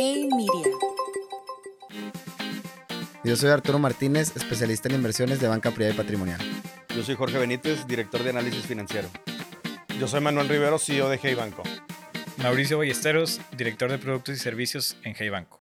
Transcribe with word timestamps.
Hey 0.00 0.28
Media. 0.30 0.76
Yo 3.24 3.34
soy 3.34 3.50
Arturo 3.50 3.80
Martínez, 3.80 4.30
especialista 4.36 4.88
en 4.88 4.94
inversiones 4.94 5.40
de 5.40 5.48
banca 5.48 5.72
privada 5.72 5.92
y 5.92 5.96
patrimonial. 5.96 6.40
Yo 6.94 7.02
soy 7.02 7.16
Jorge 7.16 7.36
Benítez, 7.36 7.84
director 7.88 8.22
de 8.22 8.30
análisis 8.30 8.64
financiero. 8.64 9.08
Yo 9.98 10.06
soy 10.06 10.20
Manuel 10.20 10.48
Rivero, 10.48 10.78
CEO 10.78 11.08
de 11.08 11.18
Hey 11.20 11.34
Banco. 11.34 11.64
Mauricio 12.36 12.78
Ballesteros, 12.78 13.40
director 13.56 13.90
de 13.90 13.98
productos 13.98 14.36
y 14.36 14.38
servicios 14.38 14.96
en 15.02 15.16
Hey 15.18 15.30
Banco. 15.30 15.64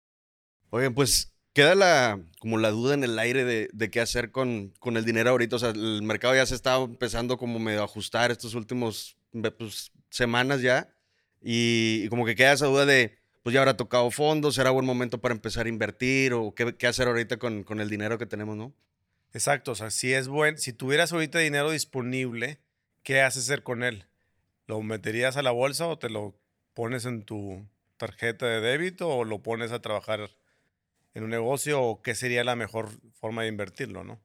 Oigan, 0.71 0.95
pues 0.95 1.35
queda 1.53 1.75
la, 1.75 2.19
como 2.39 2.57
la 2.57 2.71
duda 2.71 2.95
en 2.95 3.05
el 3.05 3.19
aire 3.19 3.45
de, 3.45 3.69
de 3.75 3.91
qué 3.91 4.01
hacer 4.01 4.31
con, 4.31 4.73
con, 4.79 4.97
el 4.97 5.05
dinero 5.05 5.29
ahorita. 5.29 5.57
O 5.57 5.59
sea, 5.59 5.69
el 5.69 6.03
mercado 6.03 6.35
ya 6.35 6.47
se 6.47 6.55
está 6.55 6.77
empezando 6.77 7.37
como 7.37 7.59
medio 7.59 7.83
a 7.83 7.85
ajustar 7.85 8.31
estos 8.31 8.55
últimos 8.55 9.19
pues, 9.59 9.93
semanas 10.09 10.63
ya. 10.63 10.89
Y, 11.43 12.05
y, 12.05 12.09
como 12.09 12.25
que 12.25 12.35
queda 12.35 12.55
esa 12.55 12.65
duda 12.65 12.87
de, 12.87 13.19
pues 13.45 13.53
ya 13.53 13.61
habrá 13.61 13.77
tocado 13.77 14.11
fondos, 14.11 14.55
será 14.55 14.71
buen 14.71 14.87
momento 14.87 15.21
para 15.21 15.35
empezar 15.35 15.67
a 15.67 15.69
invertir 15.69 16.33
o 16.33 16.55
qué, 16.55 16.75
qué 16.77 16.87
hacer 16.87 17.09
ahorita 17.09 17.37
con, 17.37 17.63
con, 17.63 17.79
el 17.79 17.91
dinero 17.91 18.17
que 18.17 18.25
tenemos, 18.25 18.57
¿no? 18.57 18.73
Exacto, 19.35 19.73
o 19.73 19.75
sea, 19.75 19.91
si 19.91 20.15
es 20.15 20.29
buen, 20.29 20.57
si 20.57 20.73
tuvieras 20.73 21.13
ahorita 21.13 21.41
dinero 21.41 21.71
disponible, 21.71 22.59
¿qué 23.03 23.21
haces 23.21 23.45
hacer 23.45 23.63
con 23.63 23.83
él? 23.83 24.07
¿Lo 24.67 24.81
meterías 24.81 25.37
a 25.37 25.43
la 25.43 25.51
bolsa 25.51 25.87
o 25.87 25.99
te 25.99 26.09
lo 26.09 26.35
pones 26.73 27.05
en 27.05 27.23
tu 27.23 27.69
tarjeta 27.99 28.47
de 28.47 28.63
débito 28.63 29.11
o 29.11 29.25
lo 29.25 29.43
pones 29.43 29.73
a 29.73 29.83
trabajar 29.83 30.31
en 31.13 31.25
un 31.25 31.29
negocio 31.29 31.83
o 31.83 32.01
qué 32.01 32.15
sería 32.15 32.45
la 32.45 32.57
mejor 32.57 32.89
forma 33.13 33.43
de 33.43 33.49
invertirlo, 33.49 34.05
¿no? 34.05 34.23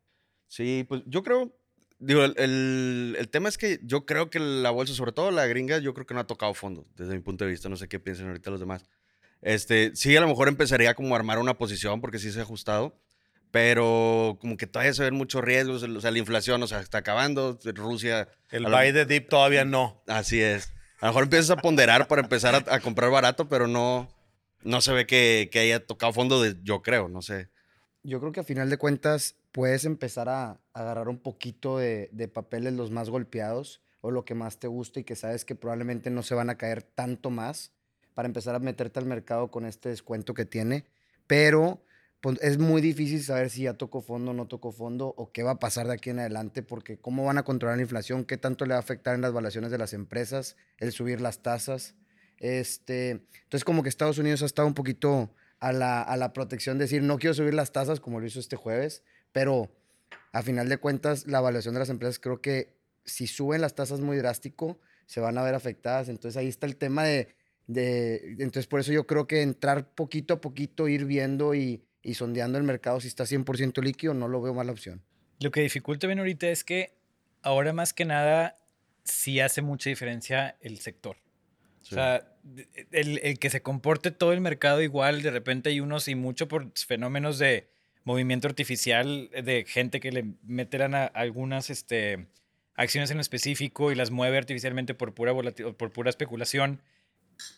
Sí, 0.48 0.86
pues 0.88 1.04
yo 1.06 1.24
creo, 1.24 1.54
digo, 2.00 2.24
el, 2.24 2.36
el, 2.38 3.16
el, 3.20 3.28
tema 3.28 3.50
es 3.50 3.58
que 3.58 3.82
yo 3.84 4.06
creo 4.06 4.30
que 4.30 4.40
la 4.40 4.72
bolsa, 4.72 4.94
sobre 4.94 5.12
todo 5.12 5.30
la 5.30 5.46
gringa, 5.46 5.80
yo 5.80 5.94
creo 5.94 6.06
que 6.06 6.14
no 6.14 6.22
ha 6.22 6.28
tocado 6.28 6.54
fondo, 6.54 6.88
desde 6.96 7.16
mi 7.16 7.20
punto 7.20 7.44
de 7.44 7.52
vista, 7.52 7.68
no 7.68 7.76
sé 7.76 7.90
qué 7.90 8.00
piensan 8.00 8.28
ahorita 8.28 8.50
los 8.50 8.62
demás. 8.62 8.86
Este, 9.42 9.96
sí, 9.96 10.16
a 10.16 10.22
lo 10.22 10.28
mejor 10.28 10.48
empezaría 10.48 10.94
como 10.96 11.16
a 11.16 11.18
armar 11.18 11.40
una 11.40 11.58
posición 11.58 12.02
porque 12.02 12.20
sí 12.20 12.32
se 12.32 12.40
ha 12.40 12.44
ajustado, 12.44 12.94
pero 13.52 14.38
como 14.42 14.58
que 14.58 14.68
todavía 14.68 14.94
se 14.94 15.04
ven 15.04 15.16
muchos 15.16 15.44
riesgos, 15.44 15.84
o 15.84 16.02
sea, 16.02 16.12
la 16.12 16.20
inflación, 16.20 16.62
o 16.62 16.68
sea, 16.68 16.82
está 16.82 17.00
acabando, 17.00 17.58
Rusia... 17.74 18.28
El 18.52 18.66
buy 18.66 18.92
de 18.92 19.06
dip 19.06 19.30
todavía 19.30 19.66
no. 19.66 20.02
Así 20.08 20.42
es. 20.42 20.72
A 21.00 21.06
lo 21.06 21.12
mejor 21.12 21.24
empiezas 21.24 21.52
a 21.52 21.58
ponderar 21.58 22.08
para 22.08 22.22
empezar 22.22 22.56
a, 22.56 22.76
a 22.76 22.80
comprar 22.80 23.10
barato, 23.10 23.48
pero 23.48 23.68
no, 23.68 24.10
no 24.64 24.82
se 24.82 24.92
ve 24.92 25.08
que, 25.08 25.50
que, 25.52 25.60
haya 25.60 25.86
tocado 25.86 26.14
fondo, 26.14 26.42
de, 26.42 26.58
yo 26.64 26.82
creo, 26.82 27.08
no 27.08 27.22
sé. 27.22 27.50
Yo 28.04 28.20
creo 28.20 28.32
que 28.32 28.42
a 28.42 28.44
final 28.44 28.70
de 28.70 28.78
cuentas 28.78 29.36
puedes 29.52 29.86
empezar 29.86 30.30
a, 30.30 30.52
a 30.52 30.60
agarrar 30.74 31.10
un 31.10 31.20
poquito 31.20 31.78
de, 31.78 32.10
de, 32.12 32.28
papeles 32.28 32.74
los 32.74 32.92
más 32.92 33.10
golpeados 33.10 33.82
o 34.02 34.12
lo 34.12 34.26
que 34.26 34.34
más 34.36 34.60
te 34.60 34.68
gusta 34.68 35.00
y 35.00 35.04
que 35.04 35.16
sabes 35.16 35.46
que 35.46 35.56
probablemente 35.56 36.10
no 36.10 36.24
se 36.24 36.36
van 36.36 36.50
a 36.50 36.58
caer 36.58 36.84
tanto 36.84 37.30
más 37.30 37.74
para 38.20 38.28
empezar 38.28 38.54
a 38.54 38.60
meterte 38.60 39.00
al 39.00 39.06
mercado 39.06 39.50
con 39.50 39.66
este 39.66 39.88
descuento 39.88 40.34
que 40.34 40.44
tiene. 40.44 40.84
Pero 41.26 41.82
pues, 42.20 42.38
es 42.42 42.58
muy 42.58 42.82
difícil 42.82 43.24
saber 43.24 43.50
si 43.50 43.62
ya 43.62 43.76
tocó 43.76 44.02
fondo 44.02 44.32
o 44.32 44.34
no 44.34 44.46
tocó 44.46 44.74
fondo 44.74 45.14
o 45.16 45.32
qué 45.32 45.42
va 45.42 45.52
a 45.52 45.60
pasar 45.60 45.88
de 45.88 45.94
aquí 45.94 46.10
en 46.10 46.20
adelante 46.20 46.62
porque 46.62 46.98
cómo 46.98 47.24
van 47.24 47.38
a 47.38 47.44
controlar 47.44 47.78
la 47.78 47.84
inflación, 47.84 48.26
qué 48.26 48.36
tanto 48.36 48.66
le 48.66 48.72
va 48.72 48.76
a 48.76 48.82
afectar 48.82 49.16
en 49.16 49.22
las 49.22 49.32
valuaciones 49.32 49.72
de 49.72 49.78
las 49.78 49.94
empresas, 49.94 50.58
el 50.80 50.92
subir 50.92 51.22
las 51.22 51.40
tasas. 51.40 51.96
Este, 52.40 53.12
entonces, 53.12 53.64
como 53.64 53.84
que 53.84 53.88
Estados 53.88 54.18
Unidos 54.18 54.44
ha 54.44 54.48
estado 54.48 54.68
un 54.68 54.74
poquito 54.74 55.34
a 55.62 55.72
la, 55.72 56.02
a 56.02 56.18
la 56.18 56.34
protección 56.34 56.78
de 56.78 56.84
decir, 56.84 57.02
no 57.02 57.20
quiero 57.20 57.34
subir 57.34 57.54
las 57.54 57.72
tasas 57.72 58.02
como 58.02 58.20
lo 58.20 58.26
hizo 58.26 58.42
este 58.42 58.58
jueves, 58.58 59.02
pero 59.32 59.72
a 60.34 60.42
final 60.42 60.68
de 60.68 60.76
cuentas, 60.76 61.26
la 61.26 61.38
evaluación 61.38 61.74
de 61.74 61.80
las 61.80 61.90
empresas 61.90 62.20
creo 62.20 62.42
que 62.42 62.76
si 63.06 63.28
suben 63.28 63.62
las 63.62 63.76
tasas 63.76 64.02
muy 64.02 64.18
drástico, 64.18 64.78
se 65.06 65.22
van 65.22 65.38
a 65.38 65.42
ver 65.42 65.56
afectadas. 65.56 66.10
Entonces, 66.10 66.36
ahí 66.36 66.50
está 66.50 66.68
el 66.68 66.76
tema 66.76 67.06
de, 67.06 67.39
de 67.70 68.32
entonces, 68.40 68.66
por 68.66 68.80
eso 68.80 68.92
yo 68.92 69.06
creo 69.06 69.28
que 69.28 69.44
entrar 69.44 69.94
poquito 69.94 70.34
a 70.34 70.42
poquito, 70.42 70.88
ir 70.88 71.06
viendo 71.06 71.54
y, 71.54 71.84
y 72.02 72.16
sondeando 72.16 72.58
el 72.58 72.64
mercado 72.64 73.00
si 73.00 73.08
está 73.08 73.26
100% 73.26 73.84
líquido, 73.84 74.16
no 74.16 74.28
lo 74.28 74.42
veo 74.42 74.56
mala 74.56 74.72
opción. 74.72 75.04
Lo 75.40 75.52
que 75.52 75.62
dificulta 75.62 76.08
bien 76.08 76.18
ahorita 76.18 76.50
es 76.50 76.64
que 76.64 76.96
ahora 77.44 77.72
más 77.72 77.94
que 77.94 78.06
nada 78.06 78.58
sí 79.04 79.40
hace 79.40 79.62
mucha 79.62 79.92
diferencia 79.92 80.58
el 80.62 80.80
sector. 80.80 81.18
Sí. 81.84 81.94
O 81.94 81.98
sea, 81.98 82.28
el, 82.92 83.20
el, 83.20 83.38
que 83.38 83.52
se 83.52 83.62
comporte 83.62 84.10
todo 84.10 84.34
el 84.34 84.42
mercado 84.42 84.82
igual, 84.82 85.22
de 85.22 85.30
repente 85.30 85.70
hay 85.70 85.80
unos 85.80 86.08
y 86.08 86.16
mucho 86.16 86.48
por 86.48 86.72
fenómenos 86.76 87.38
de 87.38 87.70
movimiento 88.04 88.48
artificial, 88.48 89.30
de 89.30 89.64
gente 89.68 90.00
que 90.00 90.12
le 90.12 90.26
meterán 90.42 90.96
a 90.96 91.06
algunas 91.06 91.70
este, 91.70 92.26
acciones 92.74 93.12
en 93.12 93.20
específico 93.20 93.92
y 93.92 93.96
las 93.96 94.10
mueve 94.10 94.40
artificialmente 94.40 94.96
por 94.96 95.14
pura, 95.14 95.34
por 95.34 95.92
pura 95.92 96.10
especulación, 96.10 96.82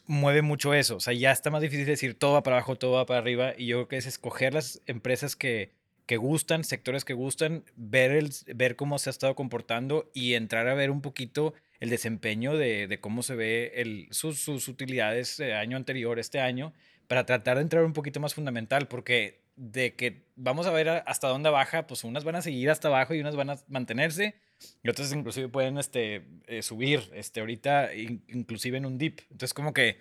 mueve 0.05 0.41
mucho 0.41 0.73
eso. 0.73 0.95
O 0.95 0.99
sea, 0.99 1.13
ya 1.13 1.31
está 1.31 1.49
más 1.49 1.61
difícil 1.61 1.85
decir 1.85 2.17
todo 2.17 2.33
va 2.33 2.43
para 2.43 2.57
abajo, 2.57 2.75
todo 2.75 2.93
va 2.93 3.05
para 3.05 3.19
arriba. 3.19 3.53
Y 3.57 3.67
yo 3.67 3.77
creo 3.77 3.87
que 3.87 3.97
es 3.97 4.05
escoger 4.05 4.53
las 4.53 4.81
empresas 4.85 5.35
que, 5.35 5.71
que 6.05 6.17
gustan, 6.17 6.63
sectores 6.63 7.05
que 7.05 7.13
gustan, 7.13 7.63
ver, 7.75 8.11
el, 8.11 8.31
ver 8.55 8.75
cómo 8.75 8.99
se 8.99 9.09
ha 9.09 9.11
estado 9.11 9.35
comportando 9.35 10.09
y 10.13 10.33
entrar 10.33 10.67
a 10.67 10.73
ver 10.73 10.91
un 10.91 11.01
poquito 11.01 11.53
el 11.79 11.89
desempeño 11.89 12.55
de, 12.55 12.87
de 12.87 12.99
cómo 12.99 13.23
se 13.23 13.35
ve 13.35 13.71
el, 13.75 14.07
sus, 14.11 14.39
sus 14.39 14.67
utilidades 14.67 15.37
de 15.37 15.53
año 15.53 15.77
anterior, 15.77 16.19
este 16.19 16.39
año, 16.39 16.73
para 17.07 17.25
tratar 17.25 17.57
de 17.57 17.63
entrar 17.63 17.83
un 17.83 17.93
poquito 17.93 18.19
más 18.19 18.33
fundamental, 18.33 18.87
porque 18.87 19.40
de 19.61 19.95
que 19.95 20.25
vamos 20.35 20.65
a 20.65 20.71
ver 20.71 20.89
hasta 21.05 21.27
dónde 21.27 21.51
baja, 21.51 21.85
pues 21.85 22.03
unas 22.03 22.23
van 22.23 22.35
a 22.35 22.41
seguir 22.41 22.71
hasta 22.71 22.87
abajo 22.87 23.13
y 23.13 23.19
unas 23.19 23.35
van 23.35 23.51
a 23.51 23.57
mantenerse 23.67 24.33
y 24.81 24.89
otras 24.89 25.13
inclusive 25.13 25.49
pueden 25.49 25.77
este, 25.77 26.25
eh, 26.47 26.63
subir 26.63 27.11
este, 27.13 27.41
ahorita, 27.41 27.93
in, 27.93 28.23
inclusive 28.27 28.77
en 28.77 28.87
un 28.87 28.97
dip. 28.97 29.19
Entonces 29.29 29.53
como 29.53 29.71
que 29.71 29.99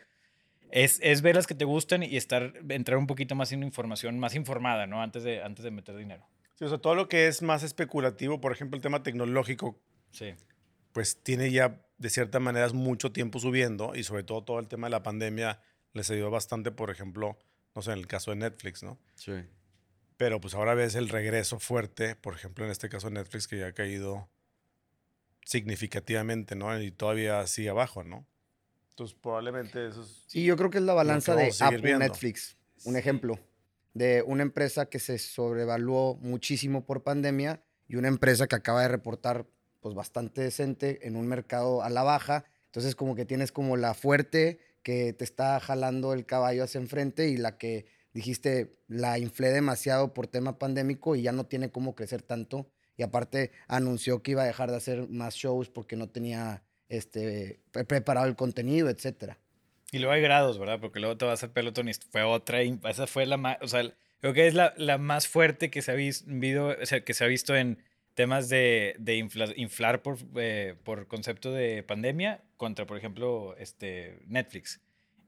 es, 0.70 0.98
es 1.02 1.20
ver 1.20 1.36
las 1.36 1.46
que 1.46 1.54
te 1.54 1.66
gustan 1.66 2.02
y 2.02 2.16
estar, 2.16 2.54
entrar 2.70 2.96
un 2.96 3.06
poquito 3.06 3.34
más 3.34 3.52
en 3.52 3.62
información 3.62 4.18
más 4.18 4.34
informada, 4.34 4.86
¿no? 4.86 5.02
Antes 5.02 5.24
de, 5.24 5.42
antes 5.42 5.62
de 5.62 5.70
meter 5.70 5.94
dinero. 5.94 6.26
Sí, 6.54 6.64
o 6.64 6.68
sea, 6.70 6.78
todo 6.78 6.94
lo 6.94 7.10
que 7.10 7.26
es 7.26 7.42
más 7.42 7.62
especulativo, 7.62 8.40
por 8.40 8.52
ejemplo, 8.52 8.76
el 8.76 8.82
tema 8.82 9.02
tecnológico, 9.02 9.78
sí. 10.10 10.32
pues 10.92 11.22
tiene 11.22 11.50
ya 11.50 11.82
de 11.98 12.08
cierta 12.08 12.40
manera 12.40 12.66
mucho 12.70 13.12
tiempo 13.12 13.38
subiendo 13.40 13.94
y 13.94 14.04
sobre 14.04 14.22
todo 14.22 14.42
todo 14.42 14.58
el 14.58 14.68
tema 14.68 14.86
de 14.86 14.92
la 14.92 15.02
pandemia 15.02 15.60
les 15.92 16.10
ayudó 16.10 16.30
bastante, 16.30 16.70
por 16.70 16.88
ejemplo, 16.88 17.36
no 17.74 17.82
sé, 17.82 17.92
en 17.92 17.98
el 17.98 18.06
caso 18.06 18.30
de 18.30 18.36
Netflix, 18.36 18.82
¿no? 18.82 18.98
Sí. 19.14 19.32
Pero 20.16 20.40
pues 20.40 20.54
ahora 20.54 20.74
ves 20.74 20.94
el 20.94 21.08
regreso 21.08 21.58
fuerte, 21.58 22.16
por 22.16 22.34
ejemplo, 22.34 22.64
en 22.64 22.70
este 22.70 22.88
caso 22.88 23.08
de 23.08 23.14
Netflix, 23.14 23.48
que 23.48 23.58
ya 23.58 23.68
ha 23.68 23.72
caído 23.72 24.28
significativamente, 25.44 26.54
¿no? 26.54 26.78
Y 26.80 26.90
todavía 26.90 27.46
sigue 27.46 27.70
abajo, 27.70 28.04
¿no? 28.04 28.26
Entonces, 28.90 29.16
probablemente 29.20 29.88
eso 29.88 30.02
es... 30.02 30.24
Sí, 30.26 30.44
yo 30.44 30.56
creo 30.56 30.70
que 30.70 30.78
es 30.78 30.84
la 30.84 30.92
balanza 30.92 31.34
de 31.34 31.50
Apple 31.60 31.78
viendo. 31.78 32.04
Netflix. 32.04 32.56
Un 32.84 32.96
ejemplo 32.96 33.38
de 33.94 34.22
una 34.26 34.42
empresa 34.42 34.86
que 34.86 34.98
se 34.98 35.18
sobrevaluó 35.18 36.16
muchísimo 36.16 36.84
por 36.84 37.02
pandemia 37.02 37.62
y 37.88 37.96
una 37.96 38.08
empresa 38.08 38.46
que 38.46 38.56
acaba 38.56 38.82
de 38.82 38.88
reportar 38.88 39.46
pues 39.80 39.94
bastante 39.94 40.42
decente 40.42 41.06
en 41.06 41.16
un 41.16 41.26
mercado 41.26 41.82
a 41.82 41.90
la 41.90 42.02
baja. 42.02 42.44
Entonces, 42.66 42.94
como 42.94 43.14
que 43.16 43.24
tienes 43.24 43.52
como 43.52 43.76
la 43.76 43.94
fuerte 43.94 44.60
que 44.82 45.12
te 45.12 45.24
está 45.24 45.58
jalando 45.60 46.12
el 46.12 46.26
caballo 46.26 46.64
hacia 46.64 46.80
enfrente 46.80 47.28
y 47.28 47.36
la 47.36 47.58
que 47.58 47.86
dijiste 48.12 48.76
la 48.88 49.18
inflé 49.18 49.48
demasiado 49.50 50.14
por 50.14 50.26
tema 50.26 50.58
pandémico 50.58 51.16
y 51.16 51.22
ya 51.22 51.32
no 51.32 51.46
tiene 51.46 51.70
cómo 51.70 51.94
crecer 51.94 52.22
tanto. 52.22 52.70
Y 52.96 53.02
aparte 53.02 53.52
anunció 53.66 54.22
que 54.22 54.32
iba 54.32 54.42
a 54.42 54.46
dejar 54.46 54.70
de 54.70 54.76
hacer 54.76 55.08
más 55.08 55.34
shows 55.34 55.70
porque 55.70 55.96
no 55.96 56.08
tenía 56.08 56.62
este, 56.88 57.60
preparado 57.70 58.26
el 58.26 58.36
contenido, 58.36 58.90
etcétera. 58.90 59.38
Y 59.92 59.98
luego 59.98 60.12
hay 60.12 60.22
grados, 60.22 60.58
¿verdad? 60.58 60.78
Porque 60.80 61.00
luego 61.00 61.16
te 61.16 61.24
vas 61.24 61.32
a 61.32 61.34
hacer 61.34 61.50
Peloton 61.50 61.88
y 61.88 61.94
fue 61.94 62.22
otra, 62.22 62.60
esa 62.62 63.06
fue 63.06 63.26
la 63.26 63.36
más, 63.36 63.56
o 63.60 63.68
sea, 63.68 63.82
creo 64.20 64.34
que 64.34 64.46
es 64.46 64.54
la, 64.54 64.74
la 64.76 64.98
más 64.98 65.26
fuerte 65.26 65.70
que 65.70 65.82
se 65.82 65.90
ha 65.90 65.94
visto, 65.94 66.26
que 67.04 67.14
se 67.14 67.24
ha 67.24 67.26
visto 67.26 67.56
en 67.56 67.82
temas 68.20 68.50
de, 68.50 68.96
de 68.98 69.16
infla, 69.16 69.48
inflar 69.56 70.02
por, 70.02 70.18
eh, 70.36 70.74
por 70.84 71.06
concepto 71.06 71.52
de 71.52 71.82
pandemia 71.82 72.44
contra, 72.58 72.84
por 72.84 72.98
ejemplo, 72.98 73.56
este, 73.56 74.20
Netflix. 74.26 74.78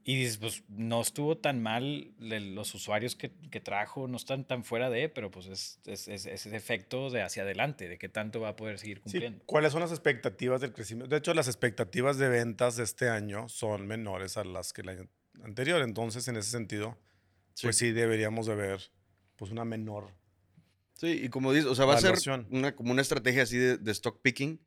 Y 0.03 0.15
dices, 0.15 0.37
pues 0.37 0.63
no 0.67 1.01
estuvo 1.01 1.35
tan 1.39 1.63
mal 1.63 2.13
los 2.19 2.75
usuarios 2.75 3.15
que, 3.15 3.31
que, 3.49 3.59
trajo, 3.59 4.07
no 4.07 4.17
están 4.17 4.45
tan 4.45 4.63
fuera 4.63 4.91
de, 4.91 5.09
pero 5.09 5.31
pues 5.31 5.47
es, 5.47 5.79
es, 5.85 6.07
es, 6.07 6.27
ese 6.27 6.55
efecto 6.55 7.09
de 7.09 7.23
hacia 7.23 7.41
adelante, 7.41 7.89
de 7.89 7.97
qué 7.97 8.09
tanto 8.09 8.41
va 8.41 8.49
a 8.49 8.55
poder 8.55 8.77
seguir 8.77 9.01
cumpliendo. 9.01 9.39
Sí. 9.39 9.43
¿Cuáles 9.47 9.71
son 9.71 9.81
las 9.81 9.91
expectativas 9.91 10.61
del 10.61 10.71
crecimiento? 10.71 11.09
De 11.09 11.17
hecho, 11.17 11.33
las 11.33 11.47
expectativas 11.47 12.19
de 12.19 12.29
ventas 12.29 12.75
de 12.75 12.83
este 12.83 13.09
año 13.09 13.49
son 13.49 13.87
menores 13.87 14.37
a 14.37 14.43
las 14.43 14.71
que 14.71 14.81
el 14.81 14.89
año 14.89 15.07
anterior. 15.43 15.81
Entonces, 15.81 16.27
en 16.27 16.35
ese 16.35 16.51
sentido, 16.51 16.95
sí. 17.55 17.65
pues 17.65 17.77
sí 17.77 17.91
deberíamos 17.91 18.45
de 18.45 18.53
ver 18.53 18.91
pues 19.35 19.49
una 19.49 19.65
menor. 19.65 20.11
Sí, 21.03 21.21
y 21.23 21.29
como 21.29 21.51
dices, 21.51 21.69
o 21.69 21.75
sea, 21.75 21.85
va 21.85 21.99
evaluación. 21.99 22.41
a 22.41 22.43
ser 22.45 22.53
una, 22.55 22.75
como 22.75 22.91
una 22.91 23.01
estrategia 23.01 23.43
así 23.43 23.57
de, 23.57 23.77
de 23.77 23.91
stock 23.91 24.21
picking, 24.21 24.59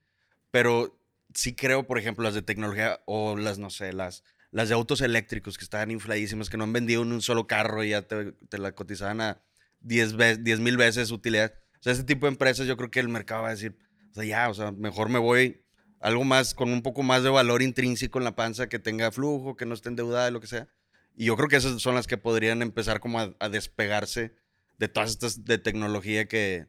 pero 0.51 1.01
sí 1.35 1.55
creo, 1.55 1.87
por 1.87 1.99
ejemplo, 1.99 2.25
las 2.25 2.35
de 2.35 2.43
tecnología 2.43 3.01
o 3.07 3.37
las, 3.37 3.59
no 3.59 3.71
sé, 3.71 3.93
las 3.93 4.23
las 4.57 4.69
de 4.69 4.75
autos 4.75 5.03
eléctricos 5.03 5.59
que 5.59 5.65
estaban 5.65 5.91
infladísimas, 5.91 6.49
que 6.49 6.57
no 6.57 6.65
han 6.65 6.73
vendido 6.73 7.03
en 7.03 7.13
un 7.13 7.21
solo 7.21 7.47
carro 7.47 7.85
y 7.85 7.91
ya 7.91 8.03
te, 8.03 8.33
te 8.33 8.57
la 8.57 8.73
cotizaban 8.73 9.21
a 9.21 9.43
10 9.81 10.15
mil 10.61 10.77
veces 10.79 11.11
utilidad. 11.11 11.53
O 11.75 11.83
sea, 11.83 11.93
ese 11.93 12.05
tipo 12.05 12.25
de 12.25 12.33
empresas 12.33 12.67
yo 12.67 12.77
creo 12.77 12.91
que 12.91 13.01
el 13.01 13.09
mercado 13.09 13.43
va 13.43 13.49
a 13.49 13.51
decir, 13.51 13.77
o 14.13 14.15
sea, 14.15 14.25
ya, 14.25 14.49
o 14.49 14.55
sea, 14.55 14.73
mejor 14.73 15.09
me 15.09 15.19
voy 15.19 15.63
algo 16.01 16.25
más, 16.25 16.55
con 16.55 16.71
un 16.73 16.83
poco 16.83 17.03
más 17.03 17.23
de 17.23 17.29
valor 17.29 17.61
intrínseco 17.61 18.19
en 18.19 18.25
la 18.25 18.35
panza, 18.35 18.69
que 18.69 18.79
tenga 18.79 19.11
flujo, 19.11 19.57
que 19.57 19.67
no 19.67 19.75
esté 19.75 19.91
endeudada, 19.91 20.31
lo 20.31 20.41
que 20.41 20.47
sea. 20.47 20.69
Y 21.15 21.27
yo 21.27 21.37
creo 21.37 21.49
que 21.49 21.57
esas 21.57 21.81
son 21.83 21.95
las 21.95 22.07
que 22.07 22.17
podrían 22.17 22.63
empezar 22.63 23.01
como 23.01 23.21
a, 23.21 23.49
despegarse 23.51 24.37
de 24.79 24.89
todas 24.89 25.11
estas 25.11 25.45
de 25.45 25.59
tecnología 25.59 26.27
que, 26.27 26.67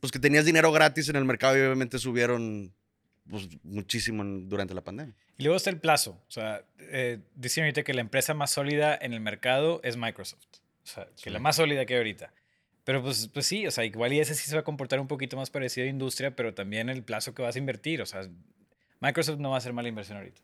pues 0.00 0.12
que 0.12 0.18
tenías 0.18 0.44
dinero 0.44 0.72
gratis 0.72 1.08
en 1.08 1.16
el 1.16 1.24
mercado 1.24 1.56
y 1.56 1.60
obviamente 1.60 1.98
subieron 1.98 2.74
pues, 3.28 3.48
muchísimo 3.62 4.24
durante 4.24 4.74
la 4.74 4.82
pandemia. 4.82 5.14
Y 5.38 5.44
luego 5.44 5.56
está 5.56 5.70
el 5.70 5.78
plazo. 5.78 6.22
O 6.28 6.30
sea, 6.30 6.64
eh, 6.78 7.20
dicen 7.34 7.64
ahorita 7.64 7.82
que 7.82 7.94
la 7.94 8.00
empresa 8.00 8.34
más 8.34 8.50
sólida 8.50 8.96
en 9.00 9.12
el 9.12 9.20
mercado 9.20 9.80
es 9.82 9.96
Microsoft. 9.96 10.44
O 10.84 10.86
sea, 10.86 11.08
que 11.22 11.30
la 11.30 11.38
más 11.38 11.56
sólida 11.56 11.86
que 11.86 11.94
hay 11.94 11.98
ahorita. 11.98 12.32
Pero 12.84 13.02
pues, 13.02 13.28
pues 13.32 13.46
sí, 13.46 13.66
o 13.66 13.70
sea, 13.70 13.84
igual 13.84 14.12
y 14.12 14.20
ese 14.20 14.34
sí 14.34 14.46
se 14.46 14.54
va 14.54 14.60
a 14.60 14.64
comportar 14.64 15.00
un 15.00 15.08
poquito 15.08 15.36
más 15.36 15.50
parecido 15.50 15.86
a 15.86 15.88
industria, 15.88 16.36
pero 16.36 16.52
también 16.52 16.90
el 16.90 17.02
plazo 17.02 17.34
que 17.34 17.42
vas 17.42 17.56
a 17.56 17.58
invertir. 17.58 18.02
O 18.02 18.06
sea, 18.06 18.28
Microsoft 19.00 19.38
no 19.38 19.50
va 19.50 19.56
a 19.56 19.60
ser 19.60 19.72
mala 19.72 19.88
inversión 19.88 20.18
ahorita. 20.18 20.42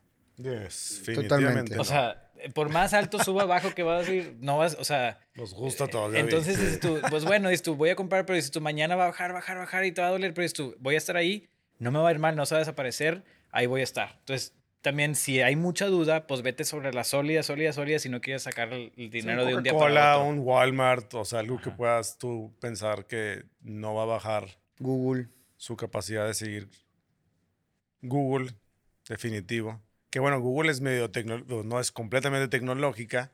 Totalmente. 1.14 1.78
O 1.78 1.84
sea, 1.84 2.30
por 2.54 2.68
más 2.70 2.94
alto 2.94 3.22
suba 3.22 3.42
abajo 3.42 3.74
que 3.74 3.82
vas 3.82 4.08
a 4.08 4.12
ir, 4.12 4.36
no 4.40 4.58
vas, 4.58 4.76
o 4.78 4.84
sea. 4.84 5.18
Nos 5.34 5.54
gusta 5.54 5.86
todavía. 5.88 6.20
Entonces 6.20 6.58
dices 6.58 6.80
tú, 6.80 7.00
pues 7.10 7.24
bueno, 7.24 7.48
dices 7.48 7.62
tú, 7.62 7.74
voy 7.74 7.90
a 7.90 7.96
comprar, 7.96 8.26
pero 8.26 8.36
dices 8.36 8.50
tú, 8.50 8.60
mañana 8.60 8.96
va 8.96 9.04
a 9.04 9.08
bajar, 9.08 9.32
bajar, 9.32 9.58
bajar 9.58 9.84
y 9.84 9.92
te 9.92 10.00
va 10.00 10.08
a 10.08 10.10
doler, 10.10 10.34
pero 10.34 10.42
dices 10.42 10.56
tú, 10.56 10.76
voy 10.78 10.94
a 10.94 10.98
estar 10.98 11.16
ahí, 11.16 11.48
no 11.78 11.90
me 11.90 11.98
va 11.98 12.08
a 12.08 12.12
ir 12.12 12.18
mal, 12.18 12.36
no 12.36 12.46
se 12.46 12.54
va 12.54 12.58
a 12.58 12.60
desaparecer, 12.60 13.24
ahí 13.50 13.66
voy 13.66 13.80
a 13.80 13.84
estar. 13.84 14.16
Entonces, 14.20 14.54
también 14.80 15.14
si 15.14 15.42
hay 15.42 15.56
mucha 15.56 15.86
duda, 15.86 16.26
pues 16.26 16.42
vete 16.42 16.64
sobre 16.64 16.92
la 16.92 17.04
sólida, 17.04 17.42
sólida, 17.42 17.72
sólida 17.72 17.98
si 17.98 18.08
no 18.08 18.20
quieres 18.20 18.42
sacar 18.42 18.72
el, 18.72 18.92
dinero 19.10 19.44
de 19.44 19.56
un 19.56 19.62
día 19.62 19.76
para 19.76 20.18
otro. 20.18 20.28
un 20.28 20.38
Walmart, 20.40 21.12
o 21.14 21.24
sea, 21.24 21.40
algo 21.40 21.60
que 21.60 21.70
puedas 21.70 22.16
tú 22.18 22.54
pensar 22.60 23.06
que 23.06 23.44
no 23.60 23.94
va 23.94 24.04
a 24.04 24.06
bajar. 24.06 24.58
Google. 24.78 25.28
Su 25.56 25.76
capacidad 25.76 26.26
de 26.26 26.32
seguir. 26.32 26.70
Google, 28.00 28.52
definitivo. 29.06 29.78
Que 30.10 30.18
bueno, 30.18 30.40
Google 30.40 30.70
es 30.70 30.80
medio 30.80 31.10
no 31.64 31.80
es 31.80 31.92
completamente 31.92 32.48
tecnológica, 32.48 33.32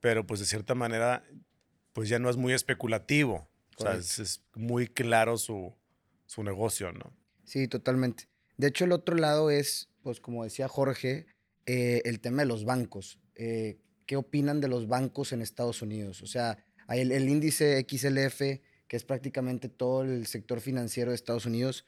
pero 0.00 0.26
pues 0.26 0.40
de 0.40 0.46
cierta 0.46 0.74
manera, 0.74 1.24
pues 1.92 2.08
ya 2.08 2.18
no 2.18 2.30
es 2.30 2.36
muy 2.36 2.52
especulativo. 2.52 3.48
O 3.78 3.82
sea, 3.82 3.94
es, 3.94 4.42
muy 4.54 4.86
claro 4.86 5.36
su, 5.36 5.74
su 6.26 6.42
negocio, 6.42 6.92
¿no? 6.92 7.12
Sí, 7.44 7.68
totalmente. 7.68 8.28
De 8.56 8.68
hecho, 8.68 8.84
el 8.84 8.92
otro 8.92 9.16
lado 9.16 9.50
es 9.50 9.90
pues 10.06 10.20
como 10.20 10.44
decía 10.44 10.68
Jorge, 10.68 11.26
eh, 11.66 12.00
el 12.04 12.20
tema 12.20 12.42
de 12.42 12.46
los 12.46 12.64
bancos. 12.64 13.18
Eh, 13.34 13.80
¿Qué 14.06 14.14
opinan 14.14 14.60
de 14.60 14.68
los 14.68 14.86
bancos 14.86 15.32
en 15.32 15.42
Estados 15.42 15.82
Unidos? 15.82 16.22
O 16.22 16.28
sea, 16.28 16.64
el, 16.88 17.10
el 17.10 17.28
índice 17.28 17.84
XLF, 17.90 18.38
que 18.86 18.96
es 18.96 19.04
prácticamente 19.04 19.68
todo 19.68 20.04
el 20.04 20.28
sector 20.28 20.60
financiero 20.60 21.10
de 21.10 21.16
Estados 21.16 21.44
Unidos, 21.44 21.86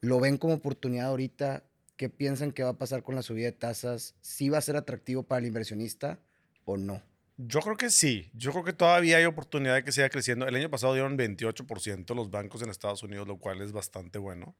¿lo 0.00 0.20
ven 0.20 0.36
como 0.36 0.54
oportunidad 0.54 1.06
ahorita? 1.06 1.67
¿Qué 1.98 2.08
piensan 2.08 2.52
que 2.52 2.62
va 2.62 2.70
a 2.70 2.78
pasar 2.78 3.02
con 3.02 3.14
la 3.14 3.20
subida 3.20 3.44
de 3.44 3.52
tasas? 3.52 4.14
¿Sí 4.22 4.48
va 4.48 4.56
a 4.56 4.62
ser 4.62 4.76
atractivo 4.76 5.24
para 5.24 5.40
el 5.40 5.46
inversionista 5.46 6.18
o 6.64 6.78
no? 6.78 7.02
Yo 7.36 7.60
creo 7.60 7.76
que 7.76 7.90
sí. 7.90 8.30
Yo 8.32 8.52
creo 8.52 8.64
que 8.64 8.72
todavía 8.72 9.18
hay 9.18 9.26
oportunidad 9.26 9.74
de 9.74 9.84
que 9.84 9.92
siga 9.92 10.08
creciendo. 10.08 10.48
El 10.48 10.54
año 10.54 10.70
pasado 10.70 10.94
dieron 10.94 11.18
28% 11.18 12.14
los 12.14 12.30
bancos 12.30 12.62
en 12.62 12.70
Estados 12.70 13.02
Unidos, 13.02 13.28
lo 13.28 13.38
cual 13.38 13.60
es 13.60 13.72
bastante 13.72 14.18
bueno 14.18 14.56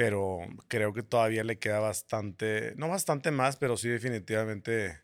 pero 0.00 0.38
creo 0.68 0.94
que 0.94 1.02
todavía 1.02 1.44
le 1.44 1.58
queda 1.58 1.78
bastante, 1.78 2.72
no 2.78 2.88
bastante 2.88 3.30
más, 3.30 3.58
pero 3.58 3.76
sí 3.76 3.90
definitivamente, 3.90 4.98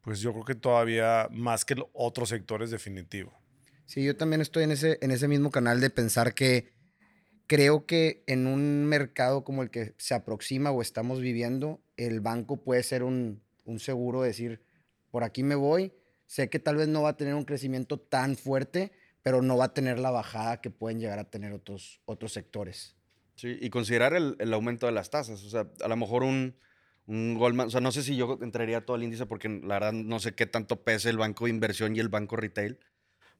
pues 0.00 0.20
yo 0.20 0.32
creo 0.32 0.44
que 0.46 0.54
todavía 0.54 1.28
más 1.32 1.66
que 1.66 1.74
otros 1.92 2.30
sectores 2.30 2.70
definitivo. 2.70 3.38
Sí, 3.84 4.02
yo 4.02 4.16
también 4.16 4.40
estoy 4.40 4.64
en 4.64 4.70
ese, 4.70 4.98
en 5.02 5.10
ese 5.10 5.28
mismo 5.28 5.50
canal 5.50 5.82
de 5.82 5.90
pensar 5.90 6.32
que 6.32 6.72
creo 7.46 7.86
que 7.86 8.22
en 8.26 8.46
un 8.46 8.84
mercado 8.84 9.44
como 9.44 9.62
el 9.62 9.70
que 9.70 9.94
se 9.98 10.14
aproxima 10.14 10.70
o 10.70 10.82
estamos 10.82 11.20
viviendo, 11.20 11.80
el 11.96 12.20
banco 12.20 12.58
puede 12.58 12.82
ser 12.82 13.02
un, 13.02 13.42
un 13.64 13.78
seguro, 13.78 14.22
decir, 14.22 14.62
por 15.10 15.24
aquí 15.24 15.42
me 15.42 15.54
voy, 15.54 15.92
sé 16.26 16.48
que 16.48 16.58
tal 16.58 16.76
vez 16.76 16.88
no 16.88 17.02
va 17.02 17.10
a 17.10 17.16
tener 17.16 17.34
un 17.34 17.44
crecimiento 17.44 17.98
tan 17.98 18.36
fuerte, 18.36 18.92
pero 19.22 19.42
no 19.42 19.56
va 19.56 19.66
a 19.66 19.74
tener 19.74 19.98
la 19.98 20.10
bajada 20.10 20.60
que 20.60 20.70
pueden 20.70 21.00
llegar 21.00 21.18
a 21.18 21.30
tener 21.30 21.52
otros, 21.52 22.00
otros 22.04 22.32
sectores. 22.32 22.96
Sí, 23.34 23.56
y 23.60 23.70
considerar 23.70 24.14
el, 24.14 24.36
el 24.38 24.52
aumento 24.54 24.86
de 24.86 24.92
las 24.92 25.10
tasas. 25.10 25.42
O 25.44 25.50
sea, 25.50 25.68
a 25.82 25.88
lo 25.88 25.96
mejor 25.96 26.22
un, 26.22 26.56
un 27.06 27.34
Goldman, 27.34 27.68
o 27.68 27.70
sea, 27.70 27.80
no 27.80 27.92
sé 27.92 28.02
si 28.02 28.16
yo 28.16 28.38
entraría 28.40 28.84
todo 28.84 28.96
el 28.96 29.02
índice 29.02 29.26
porque 29.26 29.48
la 29.48 29.74
verdad 29.74 29.92
no 29.92 30.18
sé 30.20 30.34
qué 30.34 30.46
tanto 30.46 30.82
pese 30.82 31.10
el 31.10 31.18
banco 31.18 31.44
de 31.44 31.50
inversión 31.50 31.94
y 31.94 32.00
el 32.00 32.08
banco 32.08 32.36
retail. 32.36 32.78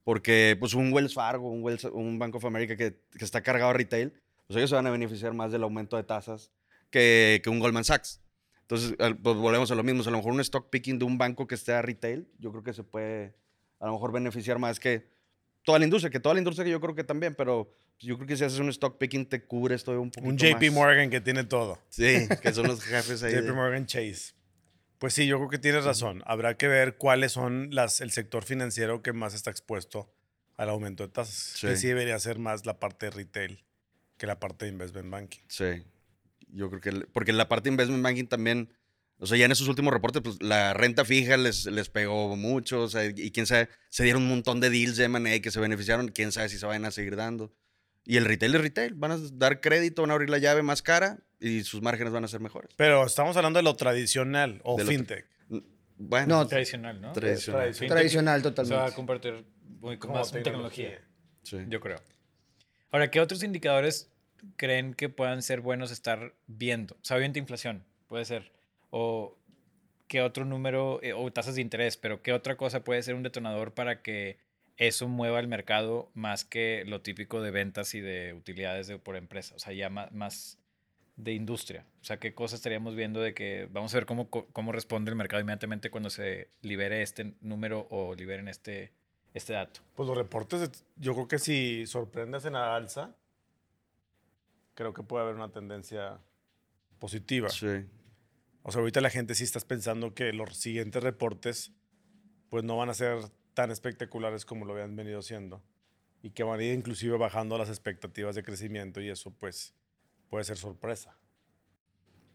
Porque 0.07 0.57
pues 0.61 0.73
un 0.75 0.93
Wells 0.93 1.15
Fargo, 1.15 1.51
un, 1.51 1.65
Wells, 1.65 1.83
un 1.83 2.17
Bank 2.17 2.37
of 2.37 2.45
America 2.45 2.77
que, 2.77 3.01
que, 3.19 3.25
está 3.25 3.41
cargado 3.43 3.71
a 3.71 3.73
retail, 3.73 4.13
pues 4.47 4.57
ellos 4.57 4.71
se 4.71 4.77
van 4.77 4.87
a 4.87 4.93
beneficiar 4.93 5.35
más 5.35 5.51
del 5.51 5.65
aumento 5.65 5.97
de 5.97 6.05
tasas 6.05 6.53
que, 6.91 7.41
que 7.43 7.51
un 7.51 7.59
Goldman 7.59 7.83
Sachs. 7.83 8.21
Entonces, 8.61 8.95
pues 8.97 9.37
volvemos 9.37 9.69
a 9.73 9.75
lo 9.75 9.83
mismo. 9.83 10.05
a 10.05 10.11
lo 10.13 10.19
mejor 10.19 10.33
un 10.33 10.41
stock 10.43 10.71
picking 10.71 11.01
de 11.01 11.07
un 11.07 11.19
banco 11.19 11.49
que 11.49 11.57
esté 11.57 11.73
a 11.73 11.83
retail, 11.83 12.29
yo 12.39 12.53
creo 12.53 12.63
que 12.63 12.73
se 12.73 12.85
puede 12.85 13.35
a 13.81 13.87
lo 13.87 13.95
mejor 13.95 14.13
beneficiar 14.13 14.61
más 14.61 14.79
que 14.79 15.09
toda 15.65 15.81
la 15.81 15.87
industria, 15.87 16.09
que 16.09 16.21
toda 16.21 16.37
la 16.37 16.39
industria 16.39 16.65
que 16.65 16.71
yo 16.71 16.81
creo 16.81 16.95
que 16.95 17.03
también, 17.03 17.35
pero 17.35 17.69
yo 17.99 18.15
creo 18.15 18.29
que 18.29 18.37
si 18.37 18.45
haces 18.45 18.61
un 18.61 18.69
stock 18.69 18.99
picking 18.99 19.27
te 19.27 19.45
cubres 19.45 19.83
todo 19.83 20.01
un 20.01 20.13
poquito 20.13 20.31
Un 20.31 20.39
JP 20.39 20.71
Morgan 20.73 21.11
que 21.11 21.21
tiene 21.21 21.43
todo. 21.43 21.81
Sí, 21.89 22.29
que 22.41 22.53
son 22.53 22.69
los 22.69 22.81
jefes 22.85 23.25
ahí. 23.25 23.35
JP 23.35 23.57
Morgan 23.57 23.87
Chase. 23.87 24.35
Pues 24.99 25.15
sí, 25.15 25.27
yo 25.27 25.37
creo 25.39 25.51
que 25.51 25.59
tienes 25.59 25.85
razón. 25.85 26.23
Habrá 26.27 26.57
que 26.57 26.69
ver 26.69 26.97
cuáles 26.97 27.33
son 27.33 27.69
las, 27.71 28.01
el 28.01 28.11
sector 28.11 28.45
financiero 28.45 29.03
que 29.03 29.13
más 29.13 29.35
está 29.35 29.51
expuesto 29.51 30.13
al 30.57 30.71
aumento 30.71 31.07
de 31.07 31.13
tasas. 31.13 31.35
Sí. 31.35 31.67
Que 31.67 31.77
sí 31.77 31.89
debería 31.89 32.19
ser 32.19 32.39
más 32.39 32.67
la 32.67 32.79
parte 32.79 33.07
de 33.07 33.11
retail 33.11 33.65
que 34.17 34.27
la 34.27 34.41
parte 34.41 34.65
de 34.65 34.73
investment 34.73 35.11
banking. 35.11 35.43
Sí. 35.49 35.85
Yo 36.49 36.71
creo 36.71 36.81
que, 36.81 37.07
porque 37.13 37.33
la 37.33 37.49
parte 37.49 37.69
de 37.69 37.75
investment 37.75 38.03
banking 38.03 38.27
también 38.27 38.71
o 39.19 39.27
sea, 39.27 39.39
ya 39.39 39.47
en 39.47 39.53
esos 39.53 39.69
últimos 39.69 39.93
reportes, 39.93 40.21
pues 40.23 40.43
la 40.43 40.75
renta 40.75 41.05
fija 41.05 41.39
les, 41.39 41.65
les 41.67 41.89
pegó 41.89 42.37
mucho, 42.37 42.83
o 42.83 42.89
sea, 42.89 43.05
y 43.05 43.31
quién 43.31 43.47
sabe, 43.47 43.71
se 43.89 44.05
dieron 44.05 44.23
un 44.23 44.29
montón 44.29 44.61
de 44.61 44.69
deals 44.69 44.97
de 44.97 45.05
M&A 45.05 45.41
que 45.41 45.51
se 45.51 45.59
beneficiaron, 45.59 46.09
quién 46.09 46.33
sabe 46.33 46.51
si 46.51 46.59
se 46.59 46.67
van 46.67 46.85
a 46.85 46.91
seguir 46.91 47.17
dando. 47.17 47.55
Y 48.05 48.19
el 48.19 48.27
retail 48.27 48.55
es 48.55 48.61
retail, 48.61 48.95
van 48.95 49.13
a 49.13 49.19
dar 49.33 49.61
crédito, 49.61 50.03
van 50.03 50.11
a 50.11 50.15
abrir 50.15 50.29
la 50.29 50.39
llave 50.39 50.63
más 50.63 50.83
cara 50.83 51.26
y 51.41 51.63
sus 51.65 51.83
márgenes 51.83 52.13
van 52.13 52.25
a 52.25 52.29
ser 52.29 52.41
mejores. 52.41 52.71
Pero 52.77 53.05
estamos 53.05 53.37
hablando 53.37 53.59
de 53.59 53.63
lo 53.63 53.77
tradicional 53.77 54.61
o 54.65 54.79
fintech. 54.79 55.27
bueno, 55.97 56.39
no, 56.39 56.47
tradicional, 56.47 57.01
¿no? 57.01 57.13
Tradicional. 57.13 57.75
Tradicional, 57.75 58.43
totalmente. 58.43 58.77
Se 58.77 58.81
va 58.81 58.87
a 58.89 58.95
convertir 58.95 59.45
muy 59.81 59.99
más 59.99 60.35
en 60.35 60.43
tecnología. 60.43 61.01
Sí. 61.43 61.59
Yo 61.69 61.81
creo. 61.81 61.99
Ahora, 62.91 63.11
¿qué 63.11 63.21
otros 63.21 63.43
indicadores 63.43 64.11
creen 64.57 64.95
que 64.95 65.09
puedan 65.09 65.43
ser 65.43 65.61
buenos 65.61 65.91
estar 65.91 66.35
viendo? 66.47 66.97
O 67.11 67.21
inflación, 67.21 67.85
puede 68.09 68.25
ser 68.25 68.53
o 68.91 69.37
qué 70.09 70.23
otro 70.23 70.45
número, 70.45 71.01
eh, 71.03 71.13
o 71.13 71.31
tasas 71.33 71.57
de 71.57 71.63
interés, 71.63 71.97
pero 71.97 72.23
qué 72.23 72.33
otra 72.33 72.57
cosa 72.57 72.85
puede 72.85 73.03
ser 73.03 73.15
un 73.15 73.23
detonador 73.23 73.75
para 73.75 74.03
que 74.03 74.39
eso 74.77 75.09
mueva 75.09 75.41
el 75.41 75.49
mercado 75.49 76.11
más 76.15 76.45
que 76.45 76.85
lo 76.87 77.01
típico 77.01 77.43
de 77.43 77.51
ventas 77.51 77.95
y 77.95 78.01
de 78.01 78.35
utilidades 78.35 78.87
de, 78.87 78.99
por 78.99 79.17
empresa, 79.17 79.55
o 79.57 79.59
sea, 79.59 79.73
ya 79.73 79.89
más, 79.89 80.59
de 81.17 81.33
industria. 81.33 81.87
O 82.01 82.05
sea, 82.05 82.19
qué 82.19 82.35
cosas 82.35 82.59
estaríamos 82.59 82.95
viendo 82.95 83.21
de 83.21 83.35
que 83.35 83.69
vamos 83.73 83.93
a 83.95 83.99
ver 83.99 84.07
cómo, 84.07 84.29
cómo 84.31 84.73
responde 84.73 85.11
el 85.11 85.17
mercado 85.17 85.41
inmediatamente 85.41 85.91
cuando 85.91 86.11
se 86.11 86.51
libere 86.61 87.03
este 87.03 87.35
número 87.41 87.87
o 87.91 88.15
liberen 88.15 88.49
este, 88.49 88.93
este 89.35 89.55
dato. 89.55 89.81
Pues 89.95 90.07
los 90.07 90.17
reportes, 90.17 90.85
yo 90.97 91.15
creo 91.15 91.29
que 91.29 91.39
si 91.39 91.87
sorprendes 91.87 92.45
en 92.45 92.53
la 92.53 92.77
alza, 92.77 93.17
creo 94.75 94.93
que 94.93 95.03
puede 95.03 95.25
haber 95.25 95.37
una 95.37 95.51
tendencia 95.51 96.21
positiva. 96.99 97.49
Sí. 97.49 97.87
O 98.63 98.73
sea, 98.73 98.81
ahorita 98.81 99.01
la 99.01 99.11
gente 99.11 99.35
sí 99.35 99.45
está 99.45 99.61
pensando 99.61 100.15
que 100.15 100.33
los 100.33 100.57
siguientes 100.57 101.03
reportes 101.03 101.73
pues 102.51 102.63
no 102.63 102.77
van 102.77 102.91
a 102.91 102.95
ser 102.95 103.19
tan 103.55 103.71
espectaculares 103.71 104.45
como 104.45 104.67
lo 104.67 104.75
habían 104.75 104.95
venido 104.97 105.23
siendo 105.23 105.63
y 106.23 106.31
que 106.31 106.43
van 106.43 106.61
a 106.61 106.63
ir 106.63 106.75
inclusive 106.75 107.17
bajando 107.17 107.57
las 107.59 107.69
expectativas 107.69 108.35
de 108.35 108.43
crecimiento 108.43 109.01
y 109.01 109.09
eso 109.09 109.33
pues 109.33 109.75
puede 110.29 110.45
ser 110.45 110.57
sorpresa. 110.57 111.17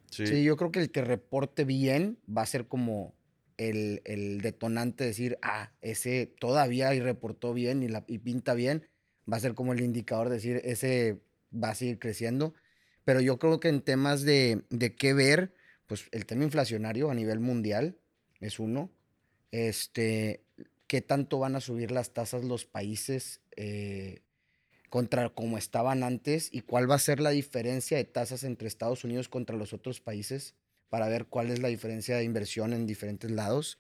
Sí. 0.10 0.44
yo 0.44 0.58
creo 0.58 0.72
que 0.72 0.82
el 0.82 0.92
que 0.92 1.04
reporte 1.04 1.64
bien 1.64 2.18
va 2.28 2.42
a 2.42 2.46
ser 2.46 2.68
como 2.68 3.16
el, 3.58 4.02
el 4.04 4.42
detonante 4.42 5.06
de 5.06 5.10
decir, 5.10 5.38
ah, 5.42 5.72
ese 5.82 6.34
todavía 6.38 6.94
y 6.94 7.00
reportó 7.00 7.54
bien 7.54 7.82
y, 7.82 7.88
la, 7.88 8.04
y 8.08 8.18
pinta 8.18 8.54
bien, 8.54 8.88
va 9.32 9.38
a 9.38 9.40
ser 9.40 9.54
como 9.54 9.72
el 9.72 9.82
indicador 9.82 10.28
de 10.28 10.36
decir, 10.36 10.62
ese 10.66 11.22
va 11.52 11.70
a 11.70 11.76
seguir 11.76 11.98
creciendo. 12.00 12.54
Pero 13.06 13.22
yo 13.22 13.40
creo 13.40 13.60
que 13.60 13.70
en 13.70 13.82
temas 13.82 14.24
de, 14.24 14.64
de 14.70 14.96
qué 14.96 15.14
ver, 15.14 15.54
pues 15.88 16.08
el 16.12 16.26
tema 16.26 16.44
inflacionario 16.44 17.10
a 17.10 17.16
nivel 17.16 17.40
mundial 17.40 17.98
es 18.40 18.60
uno. 18.60 18.92
Este, 19.52 20.44
¿Qué 20.88 21.02
tanto 21.02 21.40
van 21.40 21.56
a 21.56 21.62
subir 21.62 21.92
las 21.92 22.12
tasas 22.14 22.44
los 22.44 22.66
países 22.66 23.42
eh, 23.56 24.24
contra 24.92 25.30
como 25.30 25.58
estaban 25.58 26.04
antes? 26.04 26.50
¿Y 26.52 26.62
cuál 26.62 26.92
va 26.92 26.96
a 26.96 27.00
ser 27.00 27.22
la 27.22 27.30
diferencia 27.30 27.98
de 27.98 28.04
tasas 28.04 28.44
entre 28.44 28.68
Estados 28.68 29.06
Unidos 29.06 29.30
contra 29.30 29.56
los 29.56 29.72
otros 29.72 30.02
países? 30.02 30.54
Para 30.90 31.08
ver 31.08 31.28
cuál 31.28 31.50
es 31.50 31.60
la 31.60 31.70
diferencia 31.70 32.18
de 32.18 32.26
inversión 32.26 32.74
en 32.74 32.86
diferentes 32.86 33.32
lados. 33.32 33.80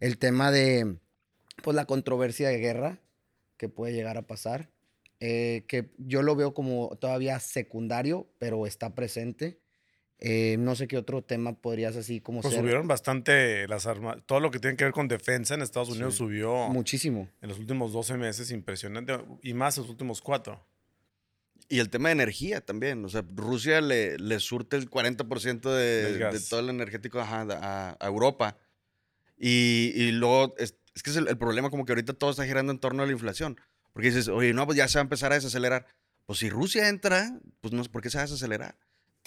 El 0.00 0.18
tema 0.18 0.50
de 0.50 0.98
pues, 1.62 1.76
la 1.76 1.86
controversia 1.86 2.48
de 2.48 2.58
guerra 2.58 3.00
que 3.56 3.68
puede 3.68 3.94
llegar 3.94 4.18
a 4.18 4.26
pasar. 4.26 4.68
Eh, 5.20 5.64
que 5.68 5.90
yo 5.96 6.22
lo 6.22 6.34
veo 6.34 6.54
como 6.54 6.96
todavía 7.00 7.38
secundario, 7.38 8.28
pero 8.38 8.66
está 8.66 8.96
presente 8.96 9.60
Eh, 10.20 10.56
no 10.58 10.74
sé 10.74 10.88
qué 10.88 10.98
otro 10.98 11.22
tema 11.22 11.52
podrías 11.52 11.94
así 11.94 12.20
como 12.20 12.40
pues 12.40 12.52
subieron 12.52 12.88
bastante 12.88 13.68
las 13.68 13.86
armas. 13.86 14.18
Todo 14.26 14.40
lo 14.40 14.50
que 14.50 14.58
tiene 14.58 14.76
que 14.76 14.84
ver 14.84 14.92
con 14.92 15.06
defensa 15.06 15.54
en 15.54 15.62
Estados 15.62 15.90
Unidos 15.90 16.16
subió. 16.16 16.68
Muchísimo. 16.68 17.28
En 17.40 17.48
los 17.48 17.58
últimos 17.58 17.92
12 17.92 18.16
meses, 18.16 18.50
impresionante. 18.50 19.16
Y 19.42 19.54
más 19.54 19.78
en 19.78 19.84
los 19.84 19.90
últimos 19.90 20.20
cuatro. 20.20 20.66
Y 21.68 21.78
el 21.78 21.88
tema 21.88 22.08
de 22.08 22.14
energía 22.14 22.60
también. 22.60 23.04
O 23.04 23.08
sea, 23.08 23.24
Rusia 23.32 23.80
le, 23.80 24.18
le 24.18 24.40
surte 24.40 24.76
el 24.76 24.90
40% 24.90 25.60
de, 25.70 26.18
de, 26.18 26.40
todo 26.40 26.60
el 26.60 26.70
energético 26.70 27.20
a, 27.20 27.96
Europa. 28.00 28.58
Y, 29.36 29.92
y 29.94 30.10
luego, 30.10 30.56
es, 30.58 30.74
es 30.94 31.02
que 31.04 31.10
es 31.10 31.16
el, 31.16 31.38
problema 31.38 31.70
como 31.70 31.84
que 31.84 31.92
ahorita 31.92 32.12
todo 32.14 32.30
está 32.30 32.44
girando 32.44 32.72
en 32.72 32.80
torno 32.80 33.04
a 33.04 33.06
la 33.06 33.12
inflación. 33.12 33.60
Porque 33.92 34.08
dices, 34.08 34.26
oye, 34.26 34.52
no, 34.52 34.66
pues 34.66 34.76
ya 34.76 34.88
se 34.88 34.98
va 34.98 35.02
a 35.02 35.04
empezar 35.04 35.30
a 35.30 35.36
desacelerar. 35.36 35.86
Pues 36.26 36.40
si 36.40 36.50
Rusia 36.50 36.88
entra, 36.88 37.38
pues 37.60 37.72
no 37.72 37.84
sé 37.84 37.90
por 37.90 38.02
qué 38.02 38.10
se 38.10 38.18
va 38.18 38.24
a 38.24 38.26
desacelerar. 38.26 38.76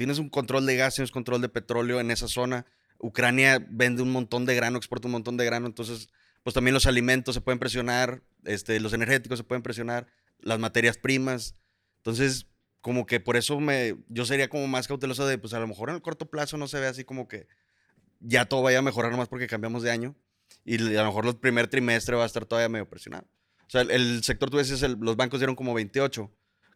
Tienes 0.02 0.18
un 0.18 0.30
control 0.30 0.66
de 0.66 0.78
gas, 0.78 0.96
tienes 0.96 1.12
control 1.12 1.42
de 1.42 1.50
petróleo 1.50 2.00
en 2.00 2.10
esa 2.10 2.28
zona. 2.28 2.66
Ucrania 2.98 3.64
vende 3.70 4.02
un 4.02 4.12
montón 4.12 4.48
de 4.48 4.56
grano, 4.56 4.78
exporta 4.80 5.08
un 5.08 5.12
montón 5.12 5.38
de 5.38 5.46
grano. 5.46 5.68
Entonces, 5.68 6.10
pues 6.42 6.56
también 6.56 6.74
los 6.74 6.88
alimentos 6.88 7.36
se 7.36 7.42
pueden 7.42 7.60
presionar, 7.60 8.24
este, 8.44 8.80
los 8.80 8.94
energéticos 8.94 9.38
se 9.38 9.44
pueden 9.44 9.62
presionar, 9.62 10.08
las 10.40 10.58
materias 10.58 10.98
primas. 10.98 11.54
Entonces, 11.98 12.48
como 12.82 13.06
que 13.06 13.20
por 13.20 13.38
eso 13.38 13.60
me, 13.60 13.96
yo 14.10 14.26
sería 14.26 14.50
como 14.50 14.66
más 14.66 14.88
cauteloso 14.88 15.28
de, 15.28 15.38
pues 15.38 15.54
a 15.54 15.60
lo 15.60 15.68
mejor 15.68 15.90
en 15.90 15.98
el 15.98 16.02
corto 16.02 16.32
plazo 16.32 16.58
no 16.58 16.68
se 16.68 16.80
ve 16.80 16.88
así 16.88 17.04
como 17.04 17.28
que 17.28 17.48
ya 18.22 18.46
todo 18.46 18.64
vaya 18.64 18.80
a 18.80 18.82
mejorar 18.82 19.12
nomás 19.12 19.28
porque 19.28 19.46
cambiamos 19.46 19.84
de 19.84 19.92
año 19.92 20.16
y 20.66 20.78
a 20.96 21.04
lo 21.04 21.06
mejor 21.06 21.28
el 21.28 21.36
primer 21.36 21.68
trimestre 21.68 22.16
va 22.16 22.24
a 22.24 22.26
estar 22.26 22.48
todavía 22.48 22.70
medio 22.70 22.90
presionado. 22.90 23.28
O 23.68 23.70
sea, 23.70 23.82
el, 23.82 24.24
sector, 24.24 24.50
tú 24.50 24.58
dices, 24.58 24.82
los 24.82 25.16
bancos 25.16 25.40
dieron 25.40 25.56
como 25.56 25.76
28. 25.76 26.32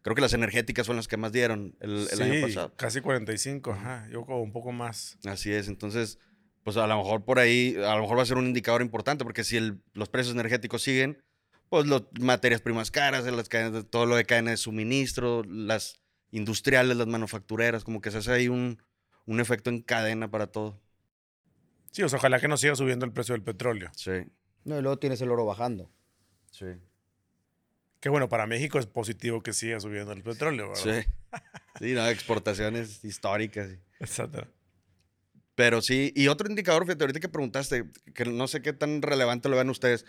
Creo 0.06 0.14
que 0.14 0.22
las 0.22 0.34
energéticas 0.34 0.86
son 0.86 0.94
las 0.94 1.08
que 1.08 1.16
más 1.16 1.32
dieron 1.32 1.74
el, 1.80 2.06
año 2.22 2.40
pasado. 2.42 2.72
Casi 2.76 3.00
45, 3.00 3.72
ajá. 3.72 4.08
Yo 4.08 4.24
como 4.24 4.40
un 4.40 4.52
poco 4.52 4.70
más. 4.70 5.18
Así 5.24 5.52
es. 5.52 5.66
Entonces, 5.66 6.20
pues 6.62 6.76
a 6.76 6.86
lo 6.86 6.96
mejor 6.96 7.24
por 7.24 7.40
ahí, 7.40 7.74
a 7.84 7.96
lo 7.96 8.02
mejor 8.02 8.16
va 8.16 8.22
a 8.22 8.26
ser 8.26 8.36
un 8.36 8.46
indicador 8.46 8.82
importante, 8.82 9.24
porque 9.24 9.42
si 9.42 9.58
los 9.94 10.08
precios 10.08 10.32
energéticos 10.32 10.82
siguen, 10.84 11.20
pues 11.68 11.88
las 11.88 12.02
materias 12.20 12.60
primas 12.60 12.92
caras, 12.92 13.24
las 13.24 13.48
cadenas, 13.48 13.84
todo 13.90 14.06
lo 14.06 14.14
de 14.14 14.24
cadenas 14.24 14.52
de 14.52 14.56
suministro, 14.58 15.42
las 15.42 16.00
industriales, 16.30 16.96
las 16.96 17.08
manufactureras, 17.08 17.82
como 17.82 18.00
que 18.00 18.12
se 18.12 18.18
hace 18.18 18.30
ahí 18.30 18.46
un, 18.46 18.80
un 19.24 19.40
efecto 19.40 19.70
en 19.70 19.82
cadena 19.82 20.30
para 20.30 20.46
todo. 20.46 20.80
Sí, 21.90 22.04
o 22.04 22.08
sea, 22.08 22.20
ojalá 22.20 22.38
que 22.38 22.46
no 22.46 22.56
siga 22.56 22.76
subiendo 22.76 23.06
el 23.06 23.12
precio 23.12 23.32
del 23.32 23.42
petróleo. 23.42 23.90
Sí. 23.96 24.12
No, 24.62 24.78
y 24.78 24.82
luego 24.82 25.00
tienes 25.00 25.20
el 25.20 25.32
oro 25.32 25.44
bajando. 25.44 25.90
Sí. 26.52 26.66
Que 28.00 28.08
bueno, 28.08 28.28
para 28.28 28.46
México 28.46 28.78
es 28.78 28.86
positivo 28.86 29.42
que 29.42 29.52
siga 29.52 29.80
subiendo 29.80 30.12
el 30.12 30.22
petróleo, 30.22 30.68
¿verdad? 30.68 31.04
Sí. 31.04 31.10
Sí, 31.78 31.92
no, 31.92 32.06
exportaciones 32.08 33.04
históricas. 33.04 33.70
Exacto. 34.00 34.46
Pero 35.54 35.80
sí, 35.80 36.12
y 36.14 36.28
otro 36.28 36.48
indicador, 36.48 36.84
fíjate, 36.84 37.04
ahorita 37.04 37.20
que 37.20 37.28
preguntaste, 37.28 37.90
que 38.14 38.26
no 38.26 38.46
sé 38.46 38.60
qué 38.62 38.72
tan 38.72 39.02
relevante 39.02 39.48
lo 39.48 39.56
ven 39.56 39.70
ustedes, 39.70 40.04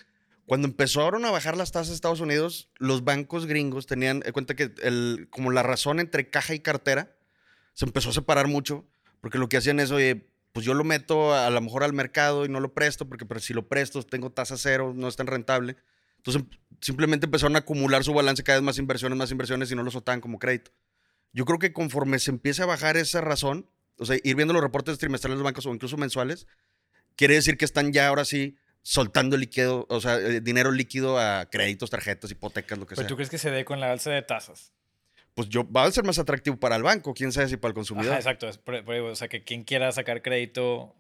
cuando 0.46 0.68
empezaron 0.68 1.26
a 1.26 1.32
bajar 1.32 1.58
las 1.58 1.72
tasas 1.72 1.90
de 1.90 1.96
Estados 1.96 2.22
Unidos, 2.22 2.70
los 2.78 3.04
bancos 3.04 3.46
gringos 3.46 3.86
tenían 3.86 4.24
en 4.26 4.32
cuenta 4.32 4.56
que 4.56 4.74
el, 4.82 5.28
como 5.30 5.52
la 5.52 5.64
razón 5.64 6.00
entre 6.00 6.30
caja 6.30 6.54
y 6.54 6.60
cartera 6.60 7.18
se 7.74 7.86
empezó 7.86 8.10
a 8.10 8.14
separar 8.14 8.48
mucho, 8.48 8.86
porque 9.22 9.38
lo 9.38 9.50
que 9.50 9.58
hacían 9.58 9.80
es, 9.80 9.92
oye, 9.92 10.30
pues 10.54 10.66
yo 10.66 10.74
lo 10.74 10.84
meto 10.84 11.34
a, 11.34 11.50
lo 11.50 11.62
mejor 11.62 11.84
al 11.84 11.94
mercado 11.94 12.46
y 12.46 12.50
no 12.50 12.60
lo 12.60 12.74
presto, 12.74 13.08
porque 13.08 13.26
pero 13.26 13.40
si 13.40 13.54
lo 13.54 13.68
presto 13.68 14.02
tengo 14.04 14.32
tasa 14.32 14.58
cero, 14.58 14.94
no 14.96 15.08
es 15.08 15.16
tan 15.16 15.28
rentable. 15.28 15.76
Entonces 16.28 16.60
simplemente 16.82 17.26
empezaron 17.26 17.56
a 17.56 17.60
acumular 17.60 18.04
su 18.04 18.14
balance 18.14 18.44
cada 18.44 18.60
vez 18.60 18.66
más 18.66 18.78
inversiones, 18.78 19.18
más 19.18 19.32
inversiones 19.32 19.72
y 19.72 19.76
no 19.76 19.84
lo 19.84 19.92
soltaban 19.92 20.20
como 20.20 20.40
crédito. 20.40 20.72
Yo 21.32 21.46
creo 21.46 21.58
que 21.58 21.72
conforme 21.72 22.20
se 22.20 22.32
empiece 22.32 22.62
a 22.64 22.66
bajar 22.66 22.98
esa 22.98 23.22
razón, 23.22 23.70
o 23.98 24.06
sea, 24.06 24.18
ir 24.24 24.36
viendo 24.36 24.54
los 24.54 24.62
reportes 24.62 24.98
trimestrales 24.98 25.38
de 25.38 25.44
los 25.44 25.46
bancos 25.46 25.66
o 25.66 25.74
incluso 25.74 25.98
mensuales, 25.98 26.48
quiere 27.16 27.36
decir 27.36 27.58
que 27.58 27.66
están 27.66 27.94
ya 27.94 28.08
ahora 28.08 28.26
sí 28.26 28.58
soltando 28.82 29.38
líquido, 29.38 29.86
o 29.90 30.00
sea, 30.02 30.18
eh, 30.18 30.42
dinero 30.42 30.72
líquido 30.72 31.18
a 31.20 31.50
créditos, 31.50 31.90
tarjetas, 31.90 32.32
hipotecas, 32.32 32.78
lo 32.78 32.86
que 32.86 32.96
sea. 32.96 33.04
¿Pero 33.04 33.10
tú 33.10 33.16
crees 33.16 33.30
que 33.30 33.38
se 33.38 33.52
dé 33.52 33.66
con 33.66 33.80
la 33.80 33.92
alza 33.92 34.12
de 34.12 34.22
tasas? 34.22 34.74
Pues 35.34 35.50
yo, 35.50 35.70
va 35.70 35.84
a 35.84 35.92
ser 35.92 36.04
más 36.04 36.20
atractivo 36.20 36.58
para 36.58 36.76
el 36.76 36.84
banco, 36.84 37.14
quién 37.14 37.32
sabe 37.32 37.48
si 37.48 37.58
para 37.58 37.70
el 37.70 37.76
consumidor. 37.76 38.16
exacto, 38.16 38.48
o 38.48 39.16
sea, 39.16 39.28
que 39.28 39.44
quien 39.44 39.64
quiera 39.64 39.92
sacar 39.92 40.22
crédito, 40.22 40.96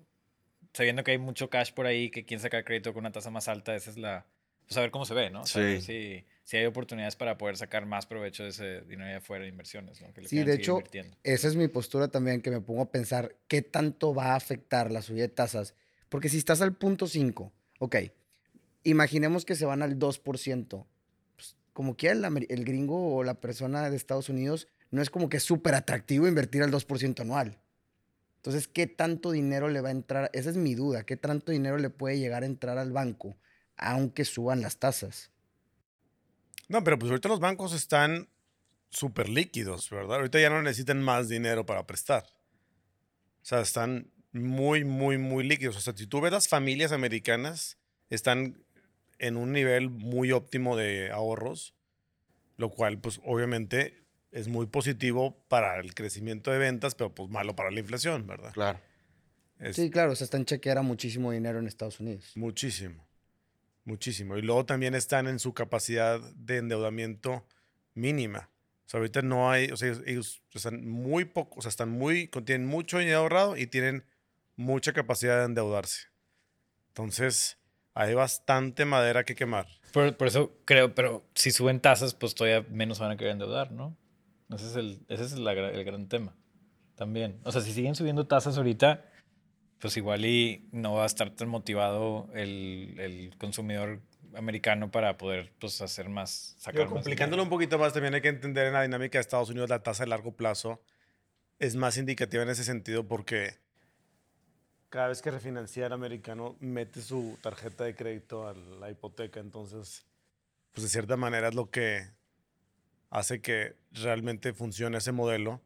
sabiendo 0.73 1.03
que 1.03 1.11
hay 1.11 1.17
mucho 1.17 1.49
cash 1.49 1.71
por 1.73 1.85
ahí, 1.85 2.11
que 2.11 2.25
quien 2.25 2.39
sacar 2.39 2.63
crédito 2.63 2.93
con 2.93 3.01
una 3.01 3.11
tasa 3.11 3.29
más 3.29 3.47
alta, 3.47 3.75
esa 3.75 3.89
es 3.89 3.97
la... 3.97 4.25
Pues 4.67 4.77
a 4.77 4.81
ver 4.81 4.91
cómo 4.91 5.05
se 5.05 5.13
ve, 5.13 5.29
¿no? 5.29 5.45
Sí. 5.45 5.79
si, 5.81 6.25
si, 6.43 6.57
hay 6.57 6.65
oportunidades 6.65 7.15
para 7.15 7.37
poder 7.37 7.55
sacar 7.55 7.85
más 7.85 8.05
provecho 8.05 8.43
de 8.43 8.49
ese 8.49 8.81
dinero 8.81 9.09
de 9.09 9.15
afuera 9.15 9.43
de 9.43 9.49
inversiones, 9.49 10.01
¿no? 10.01 10.09
sí, 10.25 10.43
de 10.43 10.53
hecho, 10.55 10.83
esa 11.23 11.47
es 11.47 11.55
mi 11.55 11.69
postura 11.69 12.09
también, 12.09 12.41
que 12.41 12.51
me 12.51 12.59
pongo 12.59 12.81
a 12.81 12.91
pensar 12.91 13.33
qué 13.47 13.61
tanto 13.61 14.13
va 14.13 14.33
a 14.33 14.35
afectar 14.35 14.91
la 14.91 15.01
subida 15.01 15.21
de 15.21 15.29
tasas. 15.29 15.73
Porque 16.09 16.27
si 16.27 16.37
estás 16.37 16.59
al 16.61 16.75
punto 16.75 17.07
5, 17.07 17.53
ok, 17.79 17.95
imaginemos 18.83 19.45
que 19.45 19.55
se 19.55 19.65
van 19.65 19.81
al 19.81 19.97
2%. 19.97 20.85
Pues, 21.35 21.55
como 21.71 21.95
que 21.95 22.09
el, 22.09 22.25
el, 22.25 22.65
gringo 22.65 23.15
o 23.15 23.23
la 23.23 23.39
persona 23.39 23.89
de 23.89 23.95
Estados 23.95 24.27
Unidos 24.27 24.67
no 24.91 25.01
es 25.01 25.09
como 25.09 25.29
que 25.29 25.39
súper 25.39 25.75
atractivo 25.75 26.27
invertir 26.27 26.61
al 26.61 26.71
2% 26.71 27.21
anual. 27.21 27.57
Entonces, 28.37 28.67
¿qué 28.67 28.87
tanto 28.87 29.31
dinero 29.31 29.69
le 29.69 29.79
va 29.79 29.89
a 29.89 29.91
entrar? 29.91 30.29
Esa 30.33 30.49
es 30.49 30.57
mi 30.57 30.75
duda. 30.75 31.05
¿Qué 31.05 31.15
tanto 31.15 31.53
dinero 31.53 31.77
le 31.77 31.89
puede 31.89 32.19
llegar 32.19 32.43
a 32.43 32.45
entrar 32.45 32.77
al 32.77 32.91
banco 32.91 33.37
aunque 33.77 34.25
suban 34.25 34.61
las 34.61 34.77
tasas? 34.77 35.31
No, 36.67 36.83
pero 36.83 36.99
pues 36.99 37.09
ahorita 37.09 37.29
los 37.29 37.39
bancos 37.39 37.73
están 37.73 38.27
súper 38.89 39.29
líquidos, 39.29 39.89
¿verdad? 39.89 40.17
Ahorita 40.17 40.39
ya 40.39 40.49
no 40.49 40.61
necesitan 40.61 41.01
más 41.01 41.29
dinero 41.29 41.65
para 41.65 41.85
prestar. 41.87 42.25
O 43.41 43.45
sea, 43.45 43.61
están 43.61 44.11
muy, 44.33 44.83
muy, 44.83 45.17
muy 45.17 45.43
líquidos. 45.47 45.77
O 45.77 45.81
sea, 45.81 45.93
si 45.95 46.07
tú 46.07 46.19
ves 46.21 46.31
las 46.31 46.47
familias 46.47 46.91
americanas, 46.91 47.77
están 48.09 48.63
en 49.19 49.37
un 49.37 49.51
nivel 49.51 49.89
muy 49.89 50.31
óptimo 50.31 50.75
de 50.75 51.11
ahorros, 51.11 51.73
lo 52.57 52.69
cual 52.69 52.99
pues 52.99 53.19
obviamente 53.23 54.05
es 54.31 54.47
muy 54.47 54.67
positivo 54.67 55.43
para 55.47 55.79
el 55.79 55.95
crecimiento 55.95 56.51
de 56.51 56.57
ventas, 56.57 56.95
pero 56.95 57.13
pues 57.13 57.29
malo 57.29 57.55
para 57.55 57.71
la 57.71 57.79
inflación, 57.79 58.27
¿verdad? 58.27 58.51
Claro. 58.53 58.79
sí, 59.71 59.89
claro, 59.89 60.15
se 60.15 60.23
están 60.23 60.45
chequeando 60.45 60.83
muchísimo 60.83 61.31
dinero 61.31 61.59
en 61.59 61.67
Estados 61.67 61.99
Unidos. 61.99 62.31
Muchísimo, 62.35 63.06
muchísimo. 63.87 64.37
Y 64.37 64.41
luego 64.41 64.65
también 64.65 64.93
están 64.93 65.27
en 65.27 65.39
su 65.39 65.53
capacidad 65.53 66.19
de 66.19 66.57
endeudamiento 66.57 67.45
mínima. 67.93 68.49
O 68.85 68.89
sea, 68.89 68.99
ahorita 68.99 69.21
no 69.21 69.49
hay, 69.49 69.71
o 69.71 69.77
sea, 69.77 69.93
ellos 70.05 70.43
están 70.53 70.87
muy 70.87 71.25
poco, 71.25 71.59
o 71.59 71.61
sea, 71.61 71.69
están 71.69 71.89
muy, 71.89 72.27
tienen 72.45 72.67
mucho 72.67 72.99
dinero 72.99 73.19
ahorrado 73.19 73.57
y 73.57 73.67
tienen 73.67 74.05
mucha 74.55 74.93
capacidad 74.93 75.39
de 75.39 75.45
endeudarse. 75.45 76.07
Entonces, 76.89 77.57
hay 77.93 78.13
bastante 78.13 78.85
madera 78.85 79.23
que 79.23 79.35
quemar. 79.35 79.67
Por, 79.91 80.15
eso 80.27 80.55
creo, 80.65 80.93
pero 80.93 81.25
si 81.33 81.51
suben 81.51 81.79
tasas, 81.79 82.13
pues 82.13 82.35
todavía 82.35 82.65
menos 82.69 82.99
van 82.99 83.11
a 83.11 83.17
querer 83.17 83.33
endeudar, 83.33 83.71
¿no? 83.71 83.97
Ese 84.49 84.67
es 84.67 84.75
el, 84.75 85.05
ese 85.09 85.25
es 85.25 85.33
el 85.33 85.83
gran 85.83 86.07
tema 86.07 86.35
también. 86.95 87.39
O 87.43 87.51
sea, 87.51 87.61
si 87.61 87.73
siguen 87.73 87.95
subiendo 87.95 88.27
tasas 88.27 88.57
ahorita, 88.57 89.05
pues 89.79 89.97
igual 89.97 90.25
y 90.25 90.67
no 90.71 90.93
va 90.93 91.03
a 91.03 91.07
estar 91.07 91.29
tan 91.31 91.49
motivado 91.49 92.29
el, 92.33 92.95
el 92.99 93.37
consumidor 93.37 94.01
americano 94.35 94.91
para 94.91 95.17
poder 95.17 95.51
pues, 95.59 95.81
hacer 95.81 96.09
más, 96.09 96.55
sacar 96.57 96.87
complicándolo 96.87 97.43
un 97.43 97.49
poquito 97.49 97.77
más, 97.77 97.93
también 97.93 98.13
hay 98.13 98.21
que 98.21 98.29
entender 98.29 98.67
en 98.67 98.73
la 98.73 98.83
dinámica 98.83 99.17
de 99.17 99.21
Estados 99.21 99.49
Unidos 99.49 99.69
la 99.69 99.83
tasa 99.83 100.03
de 100.03 100.09
largo 100.09 100.31
plazo 100.31 100.81
es 101.59 101.75
más 101.75 101.97
indicativa 101.97 102.43
en 102.43 102.49
ese 102.49 102.63
sentido 102.63 103.07
porque 103.07 103.55
cada 104.89 105.09
vez 105.09 105.21
que 105.21 105.31
refinancia 105.31 105.85
el 105.85 105.93
americano 105.93 106.55
mete 106.59 107.01
su 107.01 107.37
tarjeta 107.41 107.83
de 107.83 107.95
crédito 107.95 108.47
a 108.47 108.53
la 108.53 108.89
hipoteca, 108.89 109.39
entonces, 109.39 110.05
pues 110.71 110.83
de 110.83 110.89
cierta 110.89 111.17
manera 111.17 111.49
es 111.49 111.55
lo 111.55 111.69
que 111.69 112.07
hace 113.09 113.41
que 113.41 113.75
realmente 113.91 114.53
funcione 114.53 114.97
ese 114.97 115.11
modelo 115.11 115.61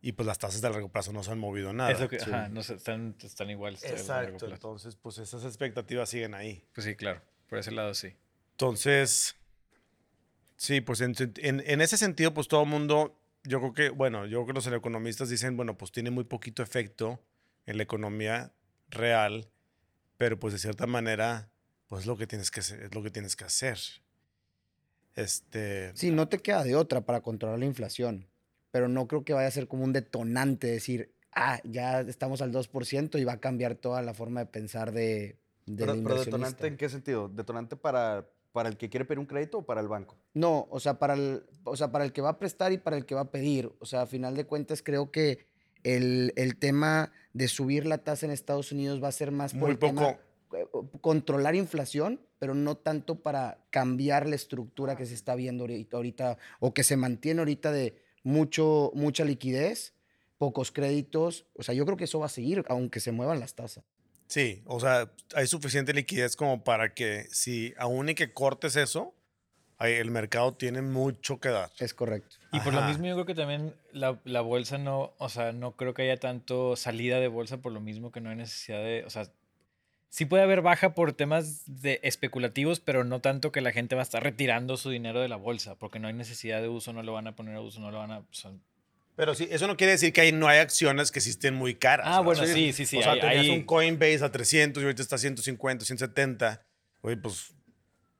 y 0.00 0.12
pues 0.12 0.26
las 0.26 0.38
tasas 0.38 0.60
de 0.60 0.70
largo 0.70 0.88
plazo 0.90 1.12
no 1.12 1.22
se 1.22 1.30
han 1.30 1.38
movido 1.38 1.72
nada. 1.72 1.90
Es 1.90 2.00
lo 2.00 2.08
que, 2.08 2.16
ajá, 2.16 2.48
no 2.48 2.60
están, 2.60 3.16
están 3.22 3.50
iguales. 3.50 3.82
Exacto, 3.84 4.46
entonces 4.46 4.96
pues 4.96 5.18
esas 5.18 5.44
expectativas 5.44 6.08
siguen 6.08 6.34
ahí. 6.34 6.64
Pues 6.74 6.84
sí, 6.84 6.94
claro, 6.94 7.20
por 7.48 7.58
ese 7.58 7.72
lado 7.72 7.94
sí. 7.94 8.14
Entonces, 8.52 9.36
sí, 10.56 10.80
pues 10.80 11.00
en, 11.00 11.14
en 11.36 11.80
ese 11.80 11.96
sentido 11.96 12.34
pues 12.34 12.48
todo 12.48 12.62
el 12.62 12.68
mundo, 12.68 13.20
yo 13.44 13.60
creo 13.60 13.74
que, 13.74 13.90
bueno, 13.90 14.26
yo 14.26 14.44
creo 14.44 14.46
que 14.46 14.52
los 14.52 14.66
economistas 14.66 15.28
dicen, 15.28 15.56
bueno, 15.56 15.76
pues 15.76 15.92
tiene 15.92 16.10
muy 16.10 16.24
poquito 16.24 16.62
efecto 16.62 17.20
en 17.66 17.76
la 17.76 17.82
economía 17.82 18.52
real, 18.88 19.50
pero 20.16 20.38
pues 20.38 20.52
de 20.52 20.58
cierta 20.58 20.86
manera, 20.86 21.50
pues 21.88 22.06
lo 22.06 22.16
que 22.16 22.26
tienes 22.26 22.50
que 22.50 22.60
hacer, 22.60 22.82
es 22.82 22.94
lo 22.94 23.02
que 23.02 23.10
tienes 23.10 23.36
que 23.36 23.44
hacer. 23.44 23.78
Este... 25.14 25.92
Sí, 25.96 26.10
no 26.10 26.28
te 26.28 26.38
queda 26.38 26.62
de 26.62 26.76
otra 26.76 27.00
para 27.00 27.20
controlar 27.20 27.58
la 27.58 27.64
inflación, 27.64 28.28
pero 28.70 28.88
no 28.88 29.06
creo 29.08 29.24
que 29.24 29.32
vaya 29.32 29.48
a 29.48 29.52
ser 29.52 29.68
como 29.68 29.84
un 29.84 29.92
detonante 29.92 30.66
decir, 30.66 31.14
ah, 31.34 31.60
ya 31.64 32.00
estamos 32.00 32.42
al 32.42 32.52
2% 32.52 33.18
y 33.18 33.24
va 33.24 33.34
a 33.34 33.40
cambiar 33.40 33.74
toda 33.74 34.02
la 34.02 34.14
forma 34.14 34.40
de 34.40 34.46
pensar 34.46 34.92
de, 34.92 35.38
de 35.66 35.86
pero, 35.86 36.02
pero 36.02 36.24
detonante 36.24 36.66
en 36.66 36.76
qué 36.76 36.88
sentido? 36.88 37.28
¿Detonante 37.28 37.76
para, 37.76 38.28
para 38.52 38.68
el 38.68 38.76
que 38.76 38.88
quiere 38.88 39.04
pedir 39.04 39.18
un 39.18 39.26
crédito 39.26 39.58
o 39.58 39.62
para 39.66 39.80
el 39.80 39.88
banco? 39.88 40.16
No, 40.34 40.66
o 40.70 40.80
sea, 40.80 40.98
para 40.98 41.14
el, 41.14 41.44
o 41.64 41.76
sea, 41.76 41.92
para 41.92 42.04
el 42.04 42.12
que 42.12 42.20
va 42.20 42.30
a 42.30 42.38
prestar 42.38 42.72
y 42.72 42.78
para 42.78 42.96
el 42.96 43.06
que 43.06 43.14
va 43.14 43.22
a 43.22 43.30
pedir. 43.30 43.72
O 43.78 43.86
sea, 43.86 44.02
a 44.02 44.06
final 44.06 44.34
de 44.36 44.44
cuentas 44.44 44.82
creo 44.82 45.10
que 45.10 45.46
el, 45.84 46.56
tema 46.58 47.12
de 47.32 47.48
subir 47.48 47.86
la 47.86 47.98
tasa 47.98 48.26
en 48.26 48.32
Estados 48.32 48.72
Unidos 48.72 49.02
va 49.02 49.08
a 49.08 49.12
ser 49.12 49.30
más 49.30 49.52
por 49.52 49.68
Muy 49.68 49.76
poco. 49.76 50.18
Eh, 50.54 50.66
controlar 51.02 51.54
inflación, 51.54 52.20
pero 52.38 52.54
no 52.54 52.76
tanto 52.76 53.20
para 53.20 53.58
cambiar 53.70 54.26
la 54.26 54.34
estructura 54.34 54.96
que 54.96 55.04
se 55.04 55.14
está 55.14 55.34
viendo 55.34 55.66
ahorita, 55.92 56.38
o 56.58 56.72
que 56.72 56.84
se 56.84 56.96
mantiene 56.96 57.40
ahorita 57.40 57.70
de 57.70 57.96
mucho, 58.22 58.90
mucha 58.94 59.24
liquidez, 59.24 59.94
pocos 60.38 60.72
créditos. 60.72 61.46
O 61.54 61.62
sea, 61.62 61.74
yo 61.74 61.84
creo 61.84 61.96
que 61.96 62.04
eso 62.04 62.18
va 62.18 62.26
a 62.26 62.30
seguir, 62.30 62.64
aunque 62.68 63.00
se 63.00 63.12
muevan 63.12 63.40
las 63.40 63.54
tasas. 63.54 63.84
Sí, 64.26 64.62
o 64.66 64.78
sea, 64.78 65.10
hay 65.34 65.46
suficiente 65.46 65.94
liquidez 65.94 66.36
como 66.36 66.62
para 66.62 66.92
que 66.92 67.26
si 67.30 67.72
aún 67.78 68.10
y 68.10 68.14
que 68.14 68.32
cortes 68.32 68.76
eso, 68.76 69.14
el 69.80 70.10
mercado 70.10 70.54
tiene 70.54 70.82
mucho 70.82 71.40
que 71.40 71.48
dar. 71.48 71.70
Es 71.78 71.94
correcto. 71.94 72.36
Y 72.52 72.60
por 72.60 72.74
lo 72.74 72.82
mismo 72.82 73.06
yo 73.06 73.14
creo 73.14 73.26
que 73.26 73.34
también 73.34 73.74
la, 73.92 74.20
la, 74.24 74.40
bolsa 74.40 74.76
no, 74.76 75.14
o 75.18 75.28
sea, 75.28 75.52
no 75.52 75.76
creo 75.76 75.94
que 75.94 76.02
haya 76.02 76.18
tanto 76.18 76.76
salida 76.76 77.20
de 77.20 77.28
bolsa 77.28 77.58
por 77.58 77.72
lo 77.72 77.80
mismo 77.80 78.10
que 78.10 78.20
no 78.20 78.30
hay 78.30 78.36
necesidad 78.36 78.78
de, 78.78 79.04
o 79.06 79.10
sea, 79.10 79.30
sí 80.08 80.24
puede 80.24 80.42
haber 80.42 80.62
baja 80.62 80.94
por 80.94 81.12
temas 81.12 81.62
de 81.66 82.00
especulativos, 82.02 82.80
pero 82.80 83.04
no 83.04 83.20
tanto 83.20 83.52
que 83.52 83.60
la 83.60 83.72
gente 83.72 83.94
va 83.94 84.02
a 84.02 84.04
estar 84.04 84.22
retirando 84.22 84.76
su 84.76 84.90
dinero 84.90 85.20
de 85.20 85.28
la 85.28 85.36
bolsa, 85.36 85.76
porque 85.76 85.98
no 85.98 86.08
hay 86.08 86.14
necesidad 86.14 86.60
de 86.60 86.68
uso, 86.68 86.92
no 86.92 87.02
lo 87.02 87.12
van 87.12 87.26
a 87.26 87.36
poner 87.36 87.56
a 87.56 87.60
uso, 87.60 87.80
no 87.80 87.90
lo 87.90 87.98
van 87.98 88.12
a... 88.12 88.22
pero 89.16 89.34
sí, 89.34 89.48
eso 89.50 89.66
no 89.66 89.76
quiere 89.76 89.92
decir 89.92 90.12
que 90.12 90.30
no 90.32 90.48
hay 90.48 90.58
acciones 90.58 91.10
que 91.10 91.18
existen 91.18 91.54
muy 91.54 91.74
caras. 91.74 92.06
Ah, 92.08 92.20
bueno, 92.20 92.44
sí, 92.46 92.72
sí, 92.72 92.86
sí. 92.86 92.98
O 92.98 93.02
sea, 93.02 93.18
tenías 93.18 93.48
un 93.48 93.64
Coinbase 93.64 94.24
a 94.24 94.32
300 94.32 94.82
y 94.82 94.84
ahorita 94.86 95.02
está 95.02 95.16
a 95.16 95.18
150, 95.18 95.84
170. 95.84 96.62
Oye, 97.00 97.16
pues, 97.16 97.54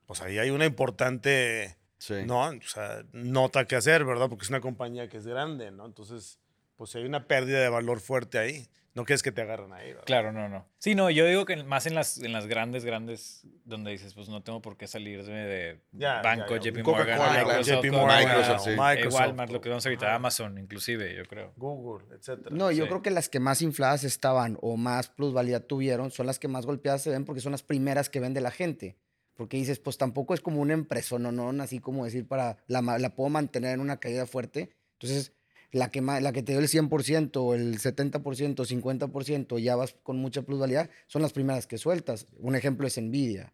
pues 0.05 0.21
ahí 0.21 0.37
hay 0.37 0.49
una 0.49 0.65
importante 0.65 1.79
¿no? 2.25 2.49
O 2.49 2.61
sea, 2.61 3.03
nota 3.11 3.65
que 3.65 3.75
hacer, 3.75 4.05
¿verdad? 4.05 4.29
Porque 4.29 4.43
es 4.43 4.49
una 4.49 4.61
compañía 4.61 5.09
que 5.09 5.17
es 5.17 5.27
grande, 5.27 5.71
¿no? 5.71 5.85
Entonces, 5.85 6.39
pues 6.77 6.95
hay 6.95 7.03
una 7.03 7.27
pérdida 7.27 7.59
de 7.59 7.69
valor 7.69 7.99
fuerte 7.99 8.39
ahí. 8.39 8.67
No 8.95 9.05
quieres 9.05 9.21
que 9.21 9.31
te 9.31 9.41
agarren 9.41 9.71
ahí. 9.71 9.89
¿verdad? 9.89 10.03
Claro, 10.05 10.31
no, 10.31 10.49
no. 10.49 10.65
Sí, 10.77 10.95
no, 10.95 11.09
yo 11.09 11.25
digo 11.25 11.45
que 11.45 11.55
más 11.63 11.85
en 11.85 11.95
las, 11.95 12.17
en 12.17 12.31
las 12.33 12.47
grandes, 12.47 12.83
grandes, 12.85 13.45
donde 13.63 13.91
dices, 13.91 14.13
pues 14.13 14.29
no 14.29 14.41
tengo 14.41 14.61
por 14.61 14.77
qué 14.77 14.87
salirme 14.87 15.45
de 15.45 15.79
banco, 15.91 16.57
JP 16.57 16.83
Morgan, 16.83 17.19
Microsoft, 17.19 17.83
JP 17.83 17.91
Morgan, 17.93 19.11
Walmart, 19.11 19.51
lo 19.51 19.61
que 19.61 19.69
vamos 19.69 19.85
a 19.85 19.89
ahorita, 19.89 20.15
Amazon, 20.15 20.57
inclusive, 20.57 21.15
yo 21.15 21.25
creo. 21.25 21.53
Google, 21.55 22.05
etcétera. 22.15 22.55
No, 22.55 22.71
yo 22.71 22.87
creo 22.87 23.01
que 23.01 23.11
las 23.11 23.29
que 23.29 23.39
más 23.39 23.61
infladas 23.61 24.03
estaban 24.03 24.57
o 24.61 24.75
más 24.75 25.09
plusvalía 25.09 25.65
tuvieron 25.67 26.11
son 26.11 26.25
las 26.25 26.39
que 26.39 26.47
más 26.47 26.65
golpeadas 26.65 27.03
se 27.03 27.11
ven 27.11 27.25
porque 27.25 27.41
son 27.41 27.51
las 27.51 27.63
primeras 27.63 28.09
que 28.09 28.19
vende 28.19 28.41
la 28.41 28.51
gente. 28.51 28.97
Porque 29.35 29.55
dices, 29.55 29.79
pues 29.79 29.97
tampoco 29.97 30.33
es 30.33 30.41
como 30.41 30.59
una 30.59 30.73
empresa, 30.73 31.17
no, 31.17 31.31
no, 31.31 31.63
así 31.63 31.79
como 31.79 32.03
decir, 32.03 32.27
para 32.27 32.57
la, 32.67 32.81
la 32.81 33.15
puedo 33.15 33.29
mantener 33.29 33.75
en 33.75 33.79
una 33.79 33.97
caída 33.97 34.25
fuerte. 34.25 34.75
Entonces, 34.99 35.31
la 35.71 35.91
que, 35.91 36.01
la 36.01 36.31
que 36.31 36.43
te 36.43 36.53
dio 36.53 36.61
el 36.61 36.67
100%, 36.67 37.55
el 37.55 37.79
70%, 37.79 38.55
50%, 38.55 39.59
ya 39.59 39.75
vas 39.75 39.95
con 40.03 40.17
mucha 40.17 40.41
plusvalía, 40.41 40.89
son 41.07 41.21
las 41.21 41.33
primeras 41.33 41.67
que 41.67 41.77
sueltas. 41.77 42.27
Un 42.39 42.55
ejemplo 42.55 42.87
es 42.87 42.99
Nvidia. 42.99 43.53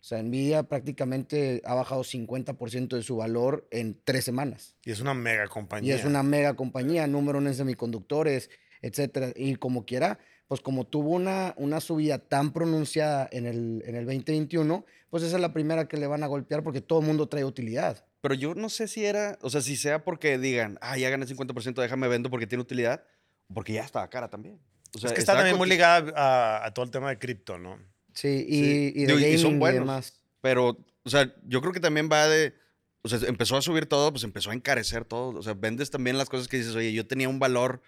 O 0.00 0.02
sea, 0.02 0.22
Nvidia 0.22 0.62
prácticamente 0.62 1.60
ha 1.64 1.74
bajado 1.74 2.02
50% 2.02 2.96
de 2.96 3.02
su 3.02 3.16
valor 3.16 3.66
en 3.70 3.98
tres 4.02 4.24
semanas. 4.24 4.76
Y 4.84 4.92
es 4.92 5.00
una 5.00 5.12
mega 5.12 5.46
compañía. 5.48 5.94
Y 5.94 5.98
es 5.98 6.04
una 6.04 6.22
mega 6.22 6.54
compañía, 6.54 7.06
número 7.06 7.38
uno 7.38 7.48
en 7.48 7.54
semiconductores, 7.54 8.48
etcétera. 8.80 9.32
Y 9.36 9.56
como 9.56 9.84
quiera, 9.84 10.18
pues 10.48 10.62
como 10.62 10.86
tuvo 10.86 11.10
una, 11.10 11.54
una 11.58 11.80
subida 11.80 12.18
tan 12.18 12.52
pronunciada 12.52 13.28
en 13.30 13.46
el, 13.46 13.82
en 13.86 13.94
el 13.94 14.06
2021, 14.06 14.86
pues 15.10 15.22
esa 15.22 15.36
es 15.36 15.42
la 15.42 15.52
primera 15.52 15.86
que 15.86 15.98
le 15.98 16.06
van 16.06 16.22
a 16.22 16.28
golpear 16.28 16.62
porque 16.62 16.80
todo 16.80 17.00
el 17.00 17.06
mundo 17.06 17.28
trae 17.28 17.44
utilidad. 17.44 18.04
Pero 18.20 18.34
yo 18.34 18.54
no 18.54 18.68
sé 18.68 18.86
si 18.86 19.04
era, 19.04 19.38
o 19.40 19.50
sea, 19.50 19.60
si 19.60 19.76
sea 19.76 20.04
porque 20.04 20.38
digan, 20.38 20.78
ah, 20.82 20.98
ya 20.98 21.08
gané 21.10 21.26
50%, 21.26 21.80
déjame 21.80 22.08
vendo 22.08 22.30
porque 22.30 22.46
tiene 22.46 22.62
utilidad, 22.62 23.04
o 23.48 23.54
porque 23.54 23.72
ya 23.72 23.84
estaba 23.84 24.08
cara 24.10 24.28
también. 24.28 24.60
O 24.94 24.98
sea, 24.98 25.08
es 25.08 25.14
que 25.14 25.20
está 25.20 25.34
también 25.34 25.56
muy 25.56 25.68
ligada 25.68 26.64
a, 26.64 26.74
todo 26.74 26.84
el 26.84 26.90
tema 26.90 27.08
de 27.10 27.18
cripto, 27.18 27.58
¿no? 27.58 27.78
Sí, 28.12 28.44
y, 28.48 29.04
y, 29.04 29.38
son 29.38 29.58
buenos. 29.58 30.14
Pero, 30.40 30.76
o 31.04 31.10
sea, 31.10 31.32
yo 31.44 31.60
creo 31.60 31.72
que 31.72 31.80
también 31.80 32.08
va 32.10 32.28
de, 32.28 32.54
o 33.02 33.08
sea, 33.08 33.18
empezó 33.28 33.56
a 33.56 33.62
subir 33.62 33.86
todo, 33.86 34.10
pues 34.10 34.24
empezó 34.24 34.50
a 34.50 34.54
encarecer 34.54 35.04
todo. 35.04 35.38
O 35.38 35.42
sea, 35.42 35.54
vendes 35.54 35.90
también 35.90 36.18
las 36.18 36.28
cosas 36.28 36.48
que 36.48 36.58
dices, 36.58 36.74
oye, 36.74 36.92
yo 36.92 37.06
tenía 37.06 37.28
un 37.28 37.38
valor, 37.38 37.82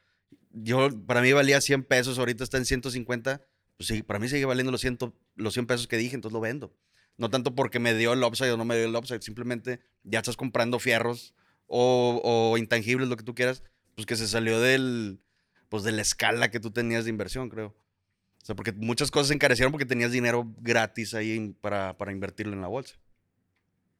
yo, 0.51 0.88
para 1.07 1.21
mí 1.21 1.33
valía 1.33 1.61
100 1.61 1.85
pesos, 1.85 2.18
ahorita 2.18 2.45
está 2.45 2.57
en 2.57 2.64
150, 2.64 3.42
pues 3.77 3.87
sí, 3.87 4.03
para 4.03 4.18
mí 4.18 4.29
sigue 4.29 4.45
valiendo 4.45 4.73
los 4.73 4.81
100, 4.81 4.99
los 5.35 5.53
100 5.53 5.66
pesos 5.66 5.88
que 5.88 5.97
dije, 5.97 6.14
entonces 6.14 6.35
lo 6.35 6.40
vendo. 6.40 6.75
No 7.23 7.31
tanto 7.31 7.55
porque 7.55 7.79
me 7.79 7.95
dio 7.95 8.15
el 8.15 8.25
upside 8.25 8.51
o 8.51 8.57
no 8.57 8.65
me 8.65 8.77
dio 8.77 8.87
el 8.87 8.97
upside, 8.97 9.23
simplemente 9.23 9.79
ya 10.03 10.19
estás 10.19 10.37
comprando 10.37 10.81
fierros 10.81 11.37
o, 11.69 12.57
intangibles, 12.59 13.09
lo 13.09 13.17
que 13.17 13.23
tú 13.23 13.37
quieras, 13.37 13.63
pues 13.95 14.07
que 14.07 14.17
se 14.17 14.27
salió 14.27 14.61
del, 14.61 15.21
pues 15.69 15.85
de 15.85 15.93
la 15.93 16.03
escala 16.03 16.51
que 16.51 16.59
tú 16.59 16.73
tenías 16.73 17.05
de 17.05 17.11
inversión, 17.11 17.49
creo. 17.49 17.69
O 17.69 18.45
sea, 18.45 18.57
porque 18.57 18.73
muchas 18.73 19.13
cosas 19.13 19.29
se 19.29 19.35
encarecieron 19.35 19.71
porque 19.71 19.87
tenías 19.87 20.11
dinero 20.11 20.53
gratis 20.59 21.15
ahí 21.15 21.55
para, 21.61 21.97
para 21.97 22.11
invertirlo 22.11 22.55
en 22.55 22.61
la 22.61 22.67
bolsa. 22.67 22.97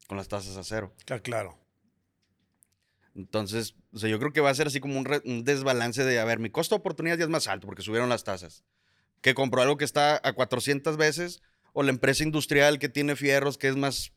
Con 0.09 0.17
las 0.17 0.27
tasas 0.27 0.57
a 0.57 0.65
cero. 0.65 0.93
claro. 1.23 1.57
Entonces, 3.15 3.77
o 3.93 4.01
sea, 4.01 4.11
yo 4.11 4.19
creo 4.19 4.33
que 4.33 4.41
va 4.41 4.51
a 4.51 4.55
ser 4.55 4.67
así 4.67 4.81
como 4.81 4.99
un, 4.99 5.07
un, 5.27 5.45
desbalance 5.45 6.03
de, 6.03 6.19
a 6.19 6.25
ver, 6.25 6.41
mi 6.41 6.51
costo 6.51 6.75
de 6.75 6.81
oportunidad 6.81 7.19
ya 7.19 7.25
es 7.25 7.31
más 7.31 7.47
alto 7.47 7.69
porque 7.69 7.83
subieron 7.83 8.09
las 8.09 8.25
tasas. 8.25 8.65
Que 9.21 9.33
compro 9.33 9.63
algo 9.63 9.77
que 9.77 9.85
está 9.85 10.21
a 10.25 10.33
400 10.33 10.97
veces 10.97 11.41
o 11.73 11.83
la 11.83 11.91
empresa 11.91 12.23
industrial 12.23 12.79
que 12.79 12.89
tiene 12.89 13.17
fierros, 13.17 13.59
que 13.59 13.69
es 13.69 13.77
más, 13.77 14.13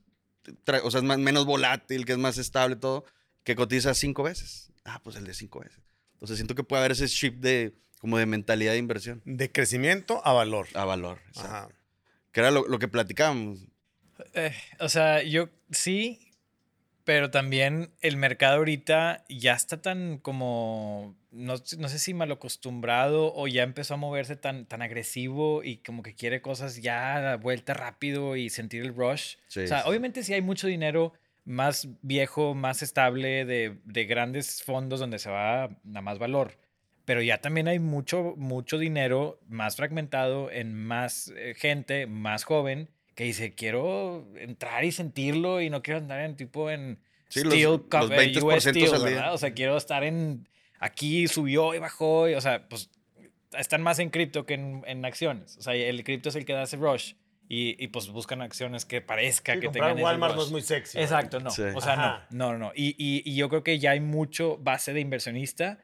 o 0.84 0.92
sea, 0.92 1.00
es 1.00 1.06
más, 1.06 1.18
menos 1.18 1.46
volátil, 1.46 2.06
que 2.06 2.14
es 2.14 2.18
más 2.18 2.38
estable, 2.38 2.76
todo, 2.76 3.06
que 3.44 3.56
cotiza 3.56 3.94
cinco 3.94 4.24
veces. 4.24 4.72
Ah, 4.84 5.02
pues 5.04 5.16
el 5.16 5.26
de 5.26 5.34
cinco 5.34 5.60
veces. 5.60 5.84
Entonces 6.14 6.38
siento 6.38 6.56
que 6.56 6.64
puede 6.64 6.82
haber 6.82 6.92
ese 6.92 7.08
shift 7.08 7.38
de, 7.38 7.76
como 8.00 8.18
de 8.18 8.26
mentalidad 8.26 8.74
de 8.74 8.78
inversión. 8.78 9.22
De 9.26 9.52
crecimiento 9.52 10.22
a 10.26 10.34
valor. 10.34 10.68
A 10.74 10.86
valor, 10.86 11.20
Ajá. 11.36 11.70
Que 12.32 12.42
era 12.42 12.52
lo, 12.52 12.68
lo 12.68 12.80
que 12.80 12.88
platicábamos. 12.88 13.60
Eh, 14.34 14.54
o 14.80 14.90
sea, 14.90 15.24
yo 15.24 15.50
sí, 15.72 16.32
pero 17.04 17.32
también 17.32 17.92
el 18.02 18.18
mercado 18.18 18.58
ahorita 18.58 19.26
ya 19.30 19.54
está 19.54 19.82
tan 19.82 20.18
como, 20.18 21.16
no, 21.36 21.58
sé 21.58 22.00
si 22.00 22.14
mal 22.14 22.32
acostumbrado 22.32 23.34
o 23.36 23.48
ya 23.48 23.64
empezó 23.64 23.96
a 23.96 23.98
moverse 23.98 24.36
tan, 24.36 24.66
tan 24.66 24.82
agresivo 24.82 25.64
y 25.64 25.78
como 25.78 26.02
que 26.02 26.16
quiere 26.16 26.42
cosas 26.42 26.82
ya 26.82 27.34
a 27.34 27.38
vuelta 27.38 27.74
rápido 27.74 28.36
y 28.36 28.50
sentir 28.50 28.84
el 28.84 28.96
rush. 28.96 29.36
o 29.50 29.68
sea, 29.68 29.86
obviamente 29.86 30.24
si 30.24 30.34
hay 30.34 30.42
mucho 30.42 30.68
dinero 30.68 31.14
más 31.44 31.88
viejo, 32.02 32.56
más 32.56 32.82
estable, 32.82 33.46
de, 33.46 33.78
de, 33.84 34.06
grandes 34.06 34.64
fondos 34.64 35.00
donde 35.00 35.20
se 35.20 35.30
va 35.30 35.66
a, 35.66 35.70
más 35.84 36.18
valor. 36.18 36.58
Pero 37.04 37.22
ya 37.22 37.40
también 37.40 37.68
hay 37.68 37.78
mucho, 37.80 38.34
mucho 38.36 38.80
dinero 38.80 39.40
más 39.48 39.76
fragmentado 39.76 40.50
en 40.50 40.74
más 40.74 41.32
eh, 41.36 41.54
gente, 41.56 42.08
más 42.08 42.46
joven, 42.46 42.90
que 43.14 43.26
dice, 43.26 43.54
quiero 43.54 44.26
entrar 44.38 44.84
y 44.86 44.92
sentirlo 44.92 45.62
y 45.62 45.70
no 45.70 45.84
quiero 45.84 46.00
andar 46.00 46.22
en 46.22 46.36
tipo 46.36 46.72
en 46.72 46.98
steel, 47.30 47.46
los, 47.46 47.82
los 47.82 48.12
20% 48.12 48.60
steel, 48.60 49.18
O 49.32 49.38
sea, 49.38 49.54
quiero 49.54 49.78
estar 49.78 50.04
en 50.04 50.48
aquí 50.80 51.28
subió 51.28 51.74
y 51.74 51.80
bajó, 51.80 52.30
y, 52.30 52.34
o 52.34 52.42
sea, 52.42 52.68
pues 52.68 52.90
están 53.58 53.82
más 53.82 54.00
en 54.00 54.10
cripto 54.10 54.46
que 54.46 54.56
en, 54.56 54.84
en, 54.88 55.06
acciones. 55.06 55.58
O 55.58 55.62
sea, 55.62 55.74
el 55.74 56.04
cripto 56.04 56.30
es 56.30 56.36
el 56.36 56.46
que 56.46 56.54
da 56.54 56.64
ese 56.64 56.78
rush. 56.78 57.14
Y, 57.48 57.76
y, 57.84 57.90
pues 57.90 58.10
buscan 58.10 58.42
acciones 58.42 58.86
que 58.86 59.02
parezca 59.02 59.60
que 59.60 59.70
tengan 59.70 60.00
Walmart 60.00 60.36
no 60.36 60.42
es 60.42 60.50
muy 60.50 60.64
sexy. 60.64 60.98
Exacto, 60.98 61.40
no. 61.40 61.50
O 61.50 61.82
sea, 61.82 62.26
no, 62.32 62.54
no, 62.54 62.58
no. 62.58 62.72
Y, 62.76 62.96
y, 62.98 63.22
y, 63.24 63.36
yo 63.36 63.50
creo 63.50 63.64
que 63.64 63.78
ya 63.78 63.92
hay 63.92 64.00
mucho 64.00 64.58
base 64.58 64.94
de 64.94 65.00
inversionista 65.00 65.78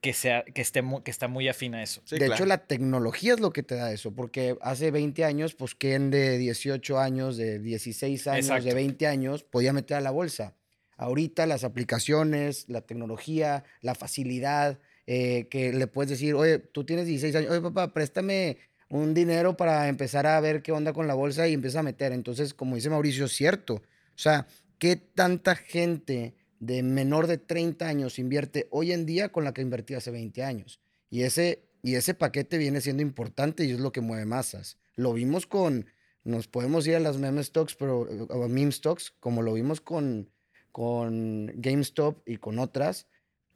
que, 0.00 0.14
sea, 0.14 0.42
que, 0.44 0.62
esté 0.62 0.82
que 1.04 1.10
está 1.10 1.28
muy 1.28 1.48
afín 1.48 1.74
a 1.74 1.82
eso. 1.82 2.00
de 2.08 2.26
hecho, 2.26 2.46
la 2.46 2.66
tecnología 2.66 3.34
es 3.34 3.40
lo 3.40 3.52
que 3.52 3.62
te 3.62 3.74
da 3.74 3.92
eso, 3.92 4.14
porque 4.14 4.56
hace 4.62 4.90
20 4.90 5.24
años, 5.24 5.54
pues, 5.54 5.74
¿quién 5.74 6.10
de 6.10 6.38
18 6.38 6.98
años, 6.98 7.36
de 7.36 7.58
16 7.58 8.26
años, 8.28 8.64
de 8.64 8.74
20 8.74 9.06
años 9.06 9.42
podía 9.42 9.72
meter 9.72 9.98
a 9.98 10.00
la 10.00 10.10
bolsa? 10.10 10.54
Ahorita 10.96 11.46
las 11.46 11.64
aplicaciones, 11.64 12.68
la 12.68 12.80
tecnología, 12.80 13.64
la 13.82 13.94
facilidad, 13.94 14.78
eh, 15.06 15.46
que 15.50 15.72
le 15.72 15.86
puedes 15.86 16.10
decir, 16.10 16.34
oye, 16.34 16.58
tú 16.58 16.84
tienes 16.84 17.06
16 17.06 17.36
años, 17.36 17.50
oye, 17.50 17.60
papá, 17.60 17.92
préstame 17.92 18.58
un 18.88 19.14
dinero 19.14 19.56
para 19.56 19.88
empezar 19.88 20.26
a 20.26 20.40
ver 20.40 20.62
qué 20.62 20.72
onda 20.72 20.92
con 20.92 21.06
la 21.06 21.14
bolsa 21.14 21.48
y 21.48 21.54
empieza 21.54 21.80
a 21.80 21.82
meter. 21.82 22.12
Entonces, 22.12 22.54
como 22.54 22.76
dice 22.76 22.90
Mauricio, 22.90 23.26
es 23.26 23.32
cierto. 23.32 23.74
O 23.74 24.18
sea, 24.18 24.46
¿qué 24.78 24.96
tanta 24.96 25.54
gente 25.54 26.34
de 26.58 26.82
menor 26.82 27.26
de 27.26 27.38
30 27.38 27.86
años 27.86 28.18
invierte 28.18 28.66
hoy 28.70 28.92
en 28.92 29.06
día 29.06 29.30
con 29.30 29.44
la 29.44 29.52
que 29.52 29.62
invertía 29.62 29.98
hace 29.98 30.10
20 30.10 30.42
años? 30.42 30.80
Y 31.10 31.22
ese, 31.22 31.68
y 31.82 31.94
ese 31.94 32.14
paquete 32.14 32.58
viene 32.58 32.80
siendo 32.80 33.02
importante 33.02 33.64
y 33.64 33.72
es 33.72 33.80
lo 33.80 33.92
que 33.92 34.00
mueve 34.00 34.24
masas. 34.24 34.78
Lo 34.94 35.12
vimos 35.12 35.46
con, 35.46 35.86
nos 36.24 36.48
podemos 36.48 36.86
ir 36.86 36.96
a 36.96 37.00
las 37.00 37.18
meme 37.18 37.42
stocks, 37.44 37.74
pero, 37.74 38.08
a 38.30 38.48
meme 38.48 38.72
stocks, 38.72 39.12
como 39.20 39.42
lo 39.42 39.54
vimos 39.54 39.80
con, 39.80 40.30
con 40.76 41.50
GameStop 41.54 42.18
y 42.28 42.36
con 42.36 42.58
otras, 42.58 43.06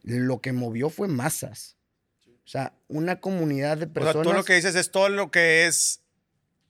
lo 0.02 0.40
que 0.40 0.54
movió 0.54 0.88
fue 0.88 1.06
masas. 1.06 1.76
O 2.24 2.48
sea, 2.48 2.72
una 2.88 3.20
comunidad 3.20 3.76
de 3.76 3.86
personas. 3.88 4.26
tú 4.26 4.32
lo 4.32 4.42
que 4.42 4.54
dices 4.54 4.74
es 4.74 4.90
todo 4.90 5.10
lo 5.10 5.30
que 5.30 5.66
es 5.66 6.00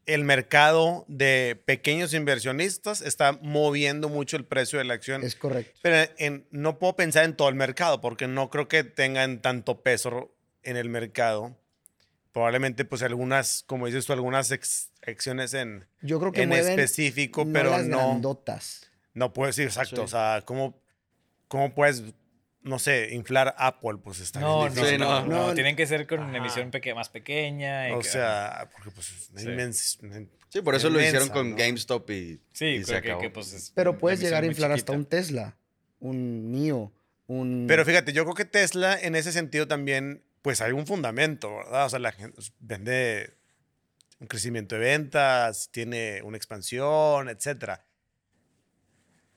el 0.06 0.24
mercado 0.24 1.04
de 1.06 1.62
pequeños 1.66 2.14
inversionistas 2.14 3.00
está 3.00 3.38
moviendo 3.42 4.08
mucho 4.08 4.36
el 4.36 4.44
precio 4.44 4.80
de 4.80 4.86
la 4.86 4.94
acción. 4.94 5.22
Es 5.22 5.36
correcto. 5.36 5.78
Pero 5.84 6.12
no 6.50 6.80
puedo 6.80 6.96
pensar 6.96 7.26
en 7.26 7.36
todo 7.36 7.48
el 7.48 7.54
mercado 7.54 8.00
porque 8.00 8.26
no 8.26 8.50
creo 8.50 8.66
que 8.66 8.82
tengan 8.82 9.42
tanto 9.42 9.82
peso 9.82 10.34
en 10.64 10.76
el 10.76 10.88
mercado, 10.88 11.56
probablemente 12.32 12.84
pues 12.84 13.04
algunas, 13.04 13.62
como 13.68 13.86
dices 13.86 14.04
tú, 14.04 14.14
algunas 14.14 14.50
acciones 15.06 15.54
en, 15.54 15.86
Yo 16.02 16.18
creo 16.18 16.32
que 16.32 16.42
en 16.42 16.54
específico, 16.54 17.46
pero 17.52 17.70
las 17.70 17.86
no. 17.86 17.98
Grandotas. 17.98 18.89
No 19.14 19.32
puedes 19.32 19.56
decir 19.56 19.68
exacto. 19.68 20.02
O 20.04 20.08
sea, 20.08 20.42
¿cómo, 20.44 20.80
¿cómo 21.48 21.74
puedes, 21.74 22.02
no 22.62 22.78
sé, 22.78 23.10
inflar 23.12 23.54
Apple? 23.58 23.98
Pues 24.02 24.20
está 24.20 24.40
no, 24.40 24.60
bien 24.62 24.74
no, 24.74 24.80
difícil. 24.80 25.00
no, 25.00 25.26
no, 25.26 25.46
No, 25.48 25.54
Tienen 25.54 25.76
que 25.76 25.86
ser 25.86 26.06
con 26.06 26.20
una 26.20 26.28
Ajá. 26.30 26.38
emisión 26.38 26.70
peque- 26.70 26.94
más 26.94 27.08
pequeña. 27.08 27.88
y 27.88 27.92
O 27.92 27.98
que- 28.00 28.08
sea, 28.08 28.68
porque 28.72 28.90
pues 28.90 29.10
es 29.10 29.30
Sí. 29.34 30.28
Sí, 30.48 30.62
por 30.62 30.74
eso 30.74 30.90
lo 30.90 30.98
hicieron 30.98 31.22
inmensa, 31.28 31.32
con 31.34 31.50
¿no? 31.50 31.56
GameStop 31.56 32.10
y, 32.10 32.40
sí, 32.52 32.64
y 32.66 32.84
se 32.84 32.90
que, 32.92 32.98
acabó. 32.98 33.20
que, 33.20 33.30
pues 33.30 33.52
es 33.52 33.70
Pero 33.74 33.90
una 33.92 34.00
puedes 34.00 34.20
llegar 34.20 34.42
a 34.42 34.46
inflar 34.46 34.72
hasta 34.72 34.90
un 34.92 35.04
Tesla, 35.04 35.56
un 36.00 36.50
NIO, 36.50 36.92
un... 37.28 37.66
Pero 37.68 37.84
fíjate, 37.84 38.12
yo 38.12 38.24
creo 38.24 38.34
que 38.34 38.44
Tesla 38.44 38.98
en 39.00 39.14
ese 39.14 39.30
sentido 39.30 39.68
también, 39.68 40.24
pues 40.42 40.60
hay 40.60 40.72
un 40.72 40.88
fundamento, 40.88 41.54
¿verdad? 41.56 41.86
O 41.86 41.88
sea, 41.88 42.00
la 42.00 42.10
gente 42.10 42.36
vende 42.58 43.34
un 44.18 44.26
crecimiento 44.26 44.74
de 44.74 44.80
ventas, 44.80 45.70
tiene 45.70 46.20
una 46.22 46.36
expansión, 46.36 47.28
etcétera. 47.28 47.84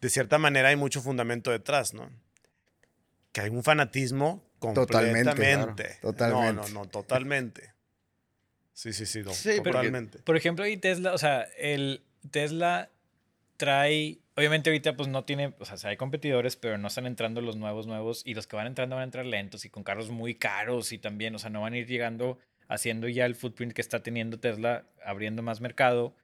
De 0.04 0.10
cierta 0.10 0.38
manera 0.38 0.68
hay 0.70 0.76
mucho 0.76 1.02
fundamento 1.02 1.50
detrás, 1.50 1.94
¿no? 1.94 2.12
Que 3.32 3.42
hay 3.42 3.50
un 3.50 3.64
fanatismo 3.64 4.44
Totalmente, 4.60 5.30
completamente. 5.32 5.84
claro, 5.84 6.00
totalmente. 6.02 6.54
No, 6.54 6.68
no, 6.68 6.68
no, 6.84 6.86
totalmente. 6.88 7.74
Sí, 8.74 8.92
sí, 8.92 9.06
sí, 9.06 9.22
no, 9.24 9.32
Sí, 9.34 9.52
porque- 9.58 9.72
totalmente. 9.72 10.20
Por 10.20 10.36
ejemplo, 10.36 10.68
y 10.68 10.76
Tesla, 10.78 11.14
o 11.14 11.18
sea, 11.18 11.44
el 11.58 12.04
Tesla 12.32 12.90
trae, 13.58 14.20
obviamente 14.36 14.70
ahorita 14.70 14.96
pues 14.98 15.08
no 15.08 15.24
tiene, 15.26 15.54
o 15.60 15.66
sea, 15.66 15.90
hay 15.90 15.96
competidores, 15.96 16.56
pero 16.58 16.78
no 16.78 16.88
están 16.90 17.06
entrando 17.06 17.40
los 17.42 17.56
nuevos 17.56 17.88
nuevos 17.88 18.24
y 18.26 18.34
los 18.34 18.46
que 18.46 18.56
van 18.58 18.68
entrando 18.68 18.96
van 18.96 19.02
a 19.04 19.06
entrar 19.06 19.26
lentos 19.26 19.64
y 19.64 19.70
con 19.70 19.84
carros 19.84 20.10
muy 20.10 20.36
caros 20.36 20.92
y 20.92 20.98
también, 20.98 21.34
o 21.36 21.40
sea, 21.40 21.50
no 21.50 21.62
van 21.62 21.74
a 21.74 21.78
ir 21.78 21.88
llegando 21.88 22.40
haciendo 22.68 23.08
ya 23.08 23.26
el 23.26 23.36
footprint 23.36 23.74
que 23.74 23.82
está 23.82 24.04
teniendo 24.04 24.40
Tesla, 24.40 24.86
abriendo 25.06 25.44
más 25.44 25.62
mercado, 25.62 26.16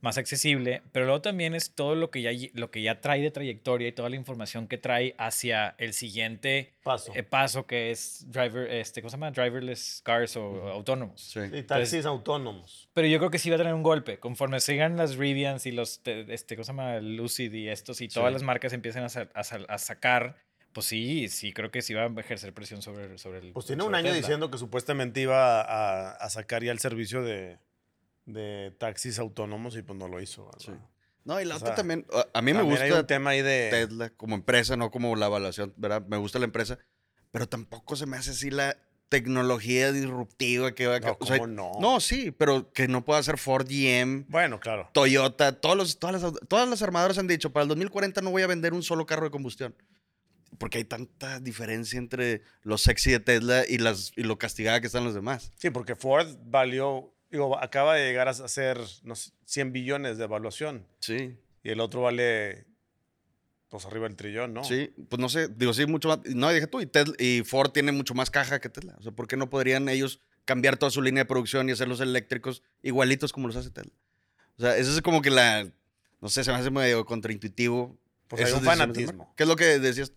más 0.00 0.16
accesible, 0.18 0.82
pero 0.92 1.04
luego 1.06 1.20
también 1.20 1.54
es 1.54 1.72
todo 1.74 1.94
lo 1.94 2.10
que 2.10 2.22
ya, 2.22 2.30
lo 2.54 2.70
que 2.70 2.80
ya 2.82 3.00
trae 3.00 3.20
de 3.20 3.30
trayectoria 3.30 3.88
y 3.88 3.92
toda 3.92 4.08
la 4.08 4.16
información 4.16 4.66
que 4.66 4.78
trae 4.78 5.14
hacia 5.18 5.74
el 5.78 5.92
siguiente 5.92 6.72
Paso. 6.82 7.12
eh, 7.14 7.22
paso 7.22 7.66
que 7.66 7.90
es 7.90 8.24
driver, 8.30 8.70
este, 8.70 9.02
¿cómo 9.02 9.10
se 9.10 9.16
llama? 9.16 9.30
Driverless 9.30 10.00
cars 10.04 10.36
o 10.36 10.68
autónomos. 10.68 11.20
Sí. 11.20 11.40
Y 11.52 11.62
taxis 11.64 12.06
autónomos. 12.06 12.88
Pero 12.94 13.08
yo 13.08 13.18
creo 13.18 13.30
que 13.30 13.38
sí 13.38 13.50
va 13.50 13.56
a 13.56 13.58
tener 13.58 13.74
un 13.74 13.82
golpe. 13.82 14.18
Conforme 14.18 14.60
sigan 14.60 14.96
las 14.96 15.16
Rivians 15.16 15.66
y 15.66 15.72
los, 15.72 16.02
te- 16.02 16.32
este, 16.32 16.56
¿cómo 16.56 16.64
se 16.64 16.72
llama? 16.72 17.00
Lucid 17.00 17.52
y 17.52 17.68
estos 17.68 18.00
y 18.00 18.08
todas 18.08 18.28
Sí. 18.30 18.32
las 18.34 18.42
marcas 18.42 18.72
empiecen 18.72 19.02
a, 19.02 19.06
a 19.34 19.40
a 19.74 19.78
sacar, 19.78 20.36
pues 20.72 20.86
sí, 20.86 21.28
sí 21.28 21.52
creo 21.52 21.70
que 21.70 21.82
sí 21.82 21.92
va 21.94 22.04
a 22.04 22.20
ejercer 22.20 22.54
presión 22.54 22.80
sobre, 22.80 23.18
sobre 23.18 23.40
el 23.40 23.52
Pues 23.52 23.66
tiene 23.66 23.82
un 23.82 23.94
año 23.94 24.04
Tesla. 24.06 24.18
diciendo 24.18 24.50
que 24.50 24.56
supuestamente 24.58 25.20
iba 25.20 25.60
a, 25.60 26.12
a 26.12 26.30
sacar 26.30 26.62
ya 26.64 26.72
el 26.72 26.78
servicio 26.78 27.22
de, 27.22 27.58
de 28.26 28.74
taxis 28.78 29.18
autónomos 29.18 29.76
y 29.76 29.82
pues 29.82 29.98
no 29.98 30.08
lo 30.08 30.20
hizo. 30.20 30.50
Sí. 30.58 30.72
No, 31.24 31.40
y 31.40 31.44
la 31.44 31.54
O 31.54 31.58
otra 31.58 31.68
sea, 31.68 31.76
también, 31.76 32.06
a- 32.32 32.40
mí 32.42 32.52
me 32.52 32.58
También 32.60 32.82
hay 32.82 32.88
gusta 32.88 33.00
un 33.00 33.06
tema 33.06 33.30
ahí 33.30 33.42
de... 33.42 33.68
Tesla 33.70 34.10
como 34.10 34.34
empresa, 34.34 34.76
no 34.76 34.90
como 34.90 35.14
la 35.16 35.26
evaluación, 35.26 35.72
¿verdad? 35.76 36.02
Me 36.06 36.16
gusta 36.16 36.38
la 36.38 36.46
empresa, 36.46 36.78
pero 37.30 37.46
tampoco 37.48 37.96
se 37.96 38.06
me 38.06 38.16
hace 38.16 38.30
así 38.30 38.50
la 38.50 38.76
tecnología 39.10 39.92
disruptiva 39.92 40.72
que 40.74 40.86
va 40.86 40.96
a... 40.96 41.00
No, 41.00 41.16
o 41.20 41.26
sea, 41.26 41.38
¿cómo 41.38 41.48
no? 41.48 41.72
No, 41.80 42.00
sí, 42.00 42.30
pero 42.30 42.72
que 42.72 42.88
no 42.88 43.04
pueda 43.04 43.18
hacer 43.20 43.38
Ford, 43.38 43.66
GM, 43.68 44.24
Bueno, 44.28 44.60
claro. 44.60 44.88
Toyota, 44.94 45.60
todos 45.60 45.76
los, 45.76 45.98
todas, 45.98 46.22
las, 46.22 46.32
todas 46.48 46.68
las 46.68 46.80
armadoras 46.82 47.18
han 47.18 47.26
dicho, 47.26 47.52
para 47.52 47.64
el 47.64 47.68
2040 47.68 48.22
no 48.22 48.30
voy 48.30 48.42
a 48.42 48.46
vender 48.46 48.72
un 48.72 48.82
solo 48.82 49.04
carro 49.06 49.24
de 49.24 49.30
combustión. 49.30 49.74
Porque 50.58 50.78
hay 50.78 50.84
tanta 50.84 51.40
diferencia 51.40 51.98
entre 51.98 52.42
lo 52.62 52.78
sexy 52.78 53.10
de 53.10 53.20
Tesla 53.20 53.64
y, 53.68 53.78
las, 53.78 54.12
y 54.16 54.22
lo 54.22 54.38
castigada 54.38 54.80
que 54.80 54.86
están 54.86 55.04
los 55.04 55.14
demás. 55.14 55.52
Sí, 55.56 55.70
porque 55.70 55.96
Ford 55.96 56.28
valió, 56.44 57.12
digo, 57.30 57.58
acaba 57.62 57.94
de 57.94 58.06
llegar 58.06 58.28
a 58.28 58.32
hacer 58.32 58.78
no 59.02 59.14
sé, 59.14 59.32
100 59.44 59.72
billones 59.72 60.18
de 60.18 60.24
evaluación 60.24 60.86
Sí, 61.00 61.36
y 61.62 61.68
el 61.70 61.80
otro 61.80 62.02
vale 62.02 62.66
pues 63.68 63.84
arriba 63.86 64.08
del 64.08 64.16
trillón, 64.16 64.52
¿no? 64.52 64.64
sí, 64.64 64.92
pues 65.08 65.20
no 65.20 65.28
sé, 65.28 65.46
digo, 65.48 65.72
sí, 65.72 65.86
mucho 65.86 66.08
más. 66.08 66.18
No, 66.34 66.50
dije 66.50 66.66
tú, 66.66 66.80
y, 66.80 66.86
Tesla- 66.86 67.14
y 67.20 67.42
Ford 67.44 67.70
tiene 67.70 67.92
mucho 67.92 68.14
más 68.14 68.28
caja 68.28 68.58
que 68.60 68.68
Tesla. 68.68 68.96
O 68.98 69.02
sea, 69.02 69.12
¿por 69.12 69.28
qué 69.28 69.36
no 69.36 69.48
podrían 69.48 69.88
ellos 69.88 70.20
cambiar 70.44 70.76
toda 70.76 70.90
su 70.90 71.00
línea 71.02 71.22
de 71.22 71.28
producción 71.28 71.68
y 71.68 71.72
hacer 71.72 71.86
los 71.86 72.00
eléctricos 72.00 72.64
igualitos 72.82 73.32
como 73.32 73.46
los 73.46 73.54
hace 73.54 73.70
Tesla? 73.70 73.92
O 74.58 74.60
sea, 74.60 74.76
eso 74.76 74.90
es 74.90 75.00
como 75.02 75.22
que 75.22 75.30
la, 75.30 75.70
no 76.20 76.28
sé, 76.28 76.42
se 76.42 76.50
me 76.50 76.58
hace 76.58 76.70
medio 76.72 77.04
contraintuitivo. 77.04 77.96
Pues 78.26 78.44
hay 78.44 78.52
un 78.52 78.60
fanatismo. 78.62 79.32
¿Qué 79.36 79.44
es 79.44 79.48
lo 79.48 79.54
que 79.54 79.78
decías? 79.78 80.12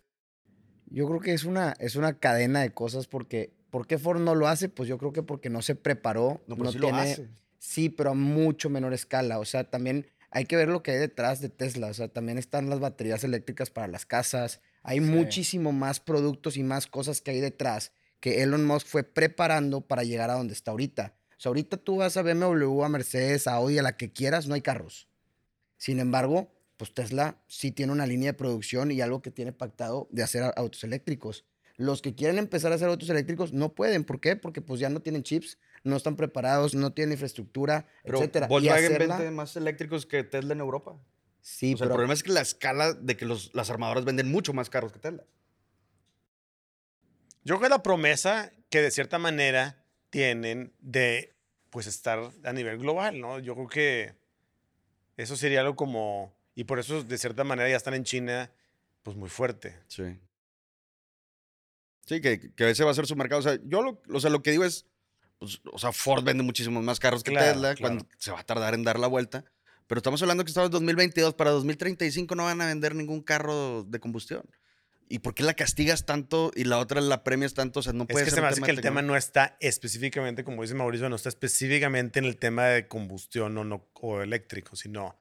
Yo 0.87 1.07
creo 1.07 1.19
que 1.19 1.33
es 1.33 1.43
una, 1.43 1.73
es 1.79 1.95
una 1.95 2.17
cadena 2.17 2.61
de 2.61 2.73
cosas 2.73 3.05
porque... 3.05 3.53
¿Por 3.73 3.87
qué 3.87 3.97
Ford 3.97 4.19
no 4.21 4.35
lo 4.35 4.47
hace? 4.47 4.69
Pues 4.69 4.87
yo 4.87 4.99
creo 4.99 5.13
que 5.13 5.23
porque 5.23 5.49
no 5.49 5.63
se 5.63 5.73
preparó. 5.73 6.43
No, 6.45 6.55
No, 6.55 6.71
sí 6.71 6.77
lo 6.77 6.89
tiene... 6.89 7.01
hace. 7.01 7.27
Sí, 7.57 7.89
pero 7.89 8.11
a 8.11 8.13
mucho 8.13 8.69
menor 8.69 8.93
escala. 8.93 9.39
O 9.39 9.45
sea, 9.45 9.63
también 9.63 10.05
hay 10.29 10.45
que 10.45 10.55
ver 10.55 10.67
lo 10.67 10.83
que 10.83 10.91
hay 10.91 10.99
detrás 10.99 11.41
de 11.41 11.49
Tesla. 11.49 11.87
O 11.87 11.93
sea, 11.95 12.07
también 12.07 12.37
están 12.37 12.69
las 12.69 12.79
baterías 12.79 13.23
eléctricas 13.23 13.71
para 13.71 13.87
las 13.87 14.05
casas. 14.05 14.61
Hay 14.83 14.99
Sí. 14.99 15.05
muchísimo 15.05 15.71
más 15.71 15.99
productos 15.99 16.55
y 16.55 16.61
más 16.61 16.85
cosas 16.85 17.19
que 17.21 17.31
hay 17.31 17.39
detrás 17.41 17.93
que 18.19 18.43
Elon 18.43 18.63
Musk 18.63 18.85
fue 18.85 19.01
preparando 19.03 19.81
para 19.81 20.03
llegar 20.03 20.29
a 20.29 20.35
donde 20.35 20.53
está 20.53 20.69
ahorita. 20.69 21.15
O 21.31 21.39
sea, 21.41 21.49
ahorita 21.49 21.77
tú 21.77 21.95
vas 21.97 22.15
a 22.15 22.21
BMW, 22.21 22.83
a 22.83 22.89
Mercedes, 22.89 23.47
a 23.47 23.55
Audi, 23.55 23.79
a 23.79 23.81
la 23.81 23.97
que 23.97 24.13
quieras, 24.13 24.45
no 24.47 24.53
hay 24.53 24.61
carros. 24.61 25.07
Sin 25.77 25.99
embargo, 25.99 26.53
pues 26.77 26.93
Tesla 26.93 27.41
sí 27.47 27.71
tiene 27.71 27.91
una 27.91 28.05
línea 28.05 28.33
de 28.33 28.37
producción 28.37 28.91
y 28.91 29.01
algo 29.01 29.23
que 29.23 29.31
tiene 29.31 29.51
pactado 29.51 30.07
de 30.11 30.21
hacer 30.21 30.43
autos 30.55 30.83
eléctricos. 30.83 31.43
Los 31.75 32.01
que 32.01 32.13
quieren 32.13 32.37
empezar 32.37 32.71
a 32.71 32.75
hacer 32.75 32.87
autos 32.87 33.09
eléctricos 33.09 33.51
no 33.53 33.73
pueden. 33.73 34.03
¿Por 34.03 34.19
qué? 34.19 34.35
Porque 34.35 34.61
pues 34.61 34.79
ya 34.79 34.89
no 34.89 35.01
tienen 35.01 35.23
chips, 35.23 35.57
no 35.83 35.95
están 35.95 36.15
preparados, 36.15 36.75
no 36.75 36.93
tienen 36.93 37.13
infraestructura, 37.13 37.87
Pero 38.03 38.19
etcétera. 38.19 38.45
Y 38.45 38.49
Volkswagen 38.49 38.85
hacerla- 38.93 39.17
vende 39.17 39.31
más 39.31 39.55
eléctricos 39.55 40.05
que 40.05 40.23
Tesla 40.23 40.53
en 40.53 40.59
Europa. 40.59 40.95
Sí, 41.41 41.73
o 41.73 41.77
sea, 41.77 41.85
el 41.85 41.89
pero 41.89 41.95
problema 41.95 42.13
es 42.13 42.23
que 42.23 42.31
la 42.31 42.41
escala 42.41 42.93
de 42.93 43.17
que 43.17 43.25
los, 43.25 43.53
las 43.53 43.69
armadoras 43.69 44.05
venden 44.05 44.31
mucho 44.31 44.53
más 44.53 44.69
carros 44.69 44.93
que 44.93 44.99
Tesla. 44.99 45.23
Yo 47.43 47.55
creo 47.57 47.61
que 47.61 47.69
la 47.69 47.83
promesa 47.83 48.51
que 48.69 48.81
de 48.81 48.91
cierta 48.91 49.17
manera 49.19 49.83
tienen 50.09 50.73
de 50.79 51.35
pues 51.69 51.87
estar 51.87 52.19
a 52.43 52.53
nivel 52.53 52.77
global, 52.77 53.19
¿no? 53.19 53.39
Yo 53.39 53.55
creo 53.55 53.67
que 53.67 54.15
eso 55.17 55.35
sería 55.35 55.61
algo 55.61 55.75
como 55.75 56.33
y 56.55 56.63
por 56.65 56.79
eso 56.79 57.03
de 57.03 57.17
cierta 57.17 57.43
manera 57.43 57.67
ya 57.69 57.75
están 57.77 57.95
en 57.95 58.03
China 58.03 58.51
pues 59.01 59.17
muy 59.17 59.27
fuerte. 59.29 59.75
Sí. 59.87 60.03
Sí, 62.05 62.21
que, 62.21 62.51
que 62.53 62.69
ese 62.69 62.83
va 62.83 62.91
a 62.91 62.95
ser 62.95 63.07
su 63.07 63.15
mercado. 63.15 63.39
O 63.39 63.43
sea, 63.43 63.57
yo 63.63 63.81
lo, 63.81 64.01
o 64.13 64.19
sea, 64.19 64.29
lo 64.29 64.41
que 64.41 64.51
digo 64.51 64.65
es, 64.65 64.85
pues, 65.39 65.61
o 65.71 65.77
sea, 65.77 65.91
Ford 65.91 66.23
vende 66.23 66.43
muchísimos 66.43 66.83
más 66.83 66.99
carros 66.99 67.23
que 67.23 67.31
Claro, 67.31 67.53
Tesla, 67.53 67.75
claro. 67.75 67.95
cuando 67.95 68.07
se 68.17 68.31
va 68.31 68.39
a 68.39 68.43
tardar 68.43 68.73
en 68.73 68.83
dar 68.83 68.99
la 68.99 69.07
vuelta. 69.07 69.45
Pero 69.87 69.99
estamos 69.99 70.21
hablando 70.21 70.43
que 70.43 70.49
estamos 70.49 70.67
en 70.67 70.71
2022, 70.71 71.33
para 71.33 71.51
2035 71.51 72.35
no 72.35 72.45
van 72.45 72.61
a 72.61 72.67
vender 72.67 72.95
ningún 72.95 73.21
carro 73.21 73.83
de 73.83 73.99
combustión. 73.99 74.43
¿Y 75.09 75.19
por 75.19 75.35
qué 75.35 75.43
la 75.43 75.53
castigas 75.53 76.05
tanto 76.05 76.51
y 76.55 76.63
la 76.63 76.79
otra 76.79 77.01
la 77.01 77.23
premias 77.23 77.53
tanto? 77.53 77.81
O 77.81 77.83
sea, 77.83 77.93
no 77.93 78.03
Es 78.03 78.07
puede 78.07 78.25
que 78.25 78.31
ser 78.31 78.37
se 78.37 78.41
me 78.41 78.47
hace 78.47 78.61
que 78.61 78.71
el 78.71 78.81
tema 78.81 79.01
no 79.01 79.15
está 79.15 79.57
específicamente, 79.59 80.43
como 80.43 80.61
dice 80.61 80.73
Mauricio, 80.73 81.09
no 81.09 81.15
está 81.15 81.29
específicamente 81.29 82.19
en 82.19 82.25
el 82.25 82.37
tema 82.37 82.65
de 82.67 82.87
combustión 82.87 83.57
o, 83.57 83.63
no, 83.63 83.89
o 83.93 84.21
eléctrico, 84.21 84.75
sino 84.75 85.19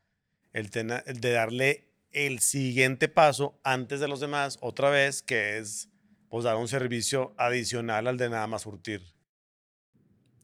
el 0.52 0.70
tema 0.70 1.02
de 1.04 1.32
darle 1.32 1.88
el 2.12 2.38
siguiente 2.38 3.08
paso 3.08 3.60
antes 3.64 4.00
de 4.00 4.08
los 4.08 4.20
demás, 4.20 4.58
otra 4.60 4.90
vez, 4.90 5.22
que 5.22 5.58
es 5.58 5.88
pues 6.32 6.44
dar 6.44 6.56
un 6.56 6.66
servicio 6.66 7.34
adicional 7.36 8.06
al 8.08 8.16
de 8.16 8.30
nada 8.30 8.46
más 8.46 8.62
surtir. 8.62 9.02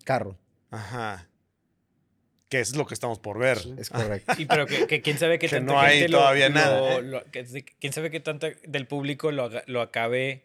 carro, 0.05 0.38
Ajá. 0.70 1.27
Que 2.51 2.61
eso 2.61 2.72
es 2.72 2.77
lo 2.79 2.87
que 2.87 2.92
estamos 2.94 3.18
por 3.18 3.38
ver. 3.38 3.59
Sí. 3.59 3.74
es 3.79 3.88
correcto. 3.90 4.33
Y 4.38 4.44
pero 4.46 4.66
que, 4.66 4.87
que 4.87 5.01
quién 5.03 5.16
sabe 5.18 5.38
qué 5.38 5.48
Que 5.48 5.57
tanta 5.57 5.72
no 5.72 5.81
hay 5.81 6.01
gente 6.01 6.12
todavía 6.12 6.48
lo- 6.51 6.55
nada, 6.55 6.94
¿eh? 6.96 7.03
lo- 7.03 7.24
que- 7.31 7.64
quién 7.81 7.92
sabe 7.94 8.11
qué 8.11 8.20
tanta 8.20 8.48
del 8.66 8.87
público 8.87 9.33
lo, 9.33 9.51
lo 9.66 9.81
acabe 9.81 10.44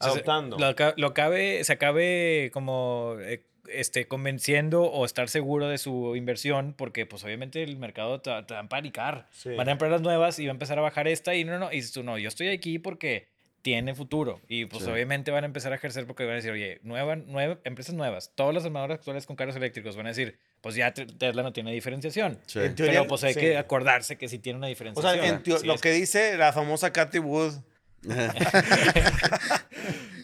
o 0.00 0.04
sea, 0.04 0.12
Adoptando. 0.12 0.58
Lo, 0.58 0.66
aca- 0.66 0.94
lo 0.96 1.08
acabe, 1.08 1.62
se 1.64 1.72
acabe 1.74 2.50
como 2.54 3.16
eh, 3.20 3.44
este, 3.68 4.08
convenciendo 4.08 4.84
o 4.84 5.04
estar 5.04 5.28
seguro 5.28 5.68
de 5.68 5.76
su 5.78 6.16
inversión, 6.16 6.74
porque 6.76 7.04
pues 7.06 7.22
obviamente 7.24 7.62
el 7.62 7.76
mercado 7.76 8.20
te, 8.22 8.30
va- 8.30 8.46
te 8.46 8.54
va 8.54 8.60
a 8.60 8.68
panicar. 8.68 9.28
Sí. 9.32 9.50
Van 9.54 9.68
a 9.68 9.72
entrar 9.72 9.90
las 9.90 10.00
nuevas 10.02 10.38
y 10.38 10.46
va 10.46 10.50
a 10.52 10.54
empezar 10.54 10.78
a 10.78 10.82
bajar 10.82 11.08
esta 11.08 11.34
y 11.34 11.44
no, 11.44 11.58
no, 11.58 11.70
y 11.72 11.76
dices 11.76 11.92
tú, 11.92 12.02
no, 12.02 12.16
yo 12.18 12.28
estoy 12.28 12.48
aquí 12.48 12.78
porque 12.78 13.31
tiene 13.62 13.94
futuro. 13.94 14.40
Y 14.48 14.64
pues 14.66 14.84
Sí. 14.84 14.90
obviamente 14.90 15.30
van 15.30 15.44
a 15.44 15.46
empezar 15.46 15.72
a 15.72 15.76
ejercer 15.76 16.06
porque 16.06 16.24
van 16.24 16.32
a 16.32 16.36
decir, 16.36 16.50
oye, 16.50 16.80
nueva, 16.82 17.16
nueva, 17.16 17.58
empresas 17.64 17.94
nuevas, 17.94 18.32
todas 18.34 18.52
las 18.54 18.64
armadoras 18.64 18.98
actuales 18.98 19.24
con 19.26 19.36
carros 19.36 19.54
eléctricos 19.56 19.96
van 19.96 20.06
a 20.06 20.08
decir, 20.10 20.38
pues 20.60 20.74
ya 20.74 20.92
te- 20.92 21.06
Tesla 21.06 21.42
no 21.44 21.52
tiene 21.52 21.72
diferenciación. 21.72 22.38
Sí. 22.46 22.58
En 22.58 22.74
teoría, 22.74 23.00
Pero 23.00 23.08
pues 23.08 23.24
hay 23.24 23.34
sí. 23.34 23.40
que 23.40 23.56
acordarse 23.56 24.18
que 24.18 24.28
sí 24.28 24.38
tiene 24.38 24.58
una 24.58 24.66
O 24.66 24.70
diferenciación. 24.70 25.14
sea, 25.14 25.28
en 25.28 25.42
teo- 25.42 25.58
Sí 25.58 25.66
lo 25.66 25.74
es- 25.74 25.80
que 25.80 25.92
dice 25.92 26.36
la 26.36 26.52
famosa 26.52 26.92
Cathy 26.92 27.20
Wood 27.20 27.54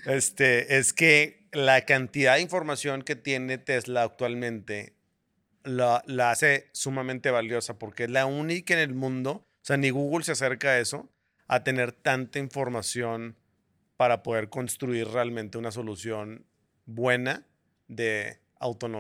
este, 0.07 0.79
es 0.79 0.93
que 0.93 1.47
la 1.53 1.83
cantidad 1.83 2.35
de 2.35 2.41
información 2.43 3.03
que 3.03 3.17
tiene 3.17 3.59
Tesla 3.59 4.03
actualmente 4.03 4.95
la, 5.65 6.03
la 6.07 6.31
hace 6.31 6.69
sumamente 6.73 7.31
valiosa 7.31 7.79
porque 7.79 8.05
es 8.05 8.11
la 8.11 8.27
única 8.27 8.75
en 8.75 8.81
el 8.81 8.95
mundo, 8.95 9.31
o 9.33 9.47
sea, 9.63 9.77
ni 9.77 9.91
Google 9.91 10.25
se 10.25 10.33
acerca 10.33 10.71
a 10.71 10.79
eso, 10.79 11.09
a 11.49 11.65
tener 11.65 11.93
tanta 11.93 12.39
información 12.39 13.37
para 13.97 14.23
poder 14.23 14.49
construir 14.49 15.09
realmente 15.09 15.59
una 15.59 15.73
solución 15.73 16.47
buena 16.87 17.47
de, 17.89 18.39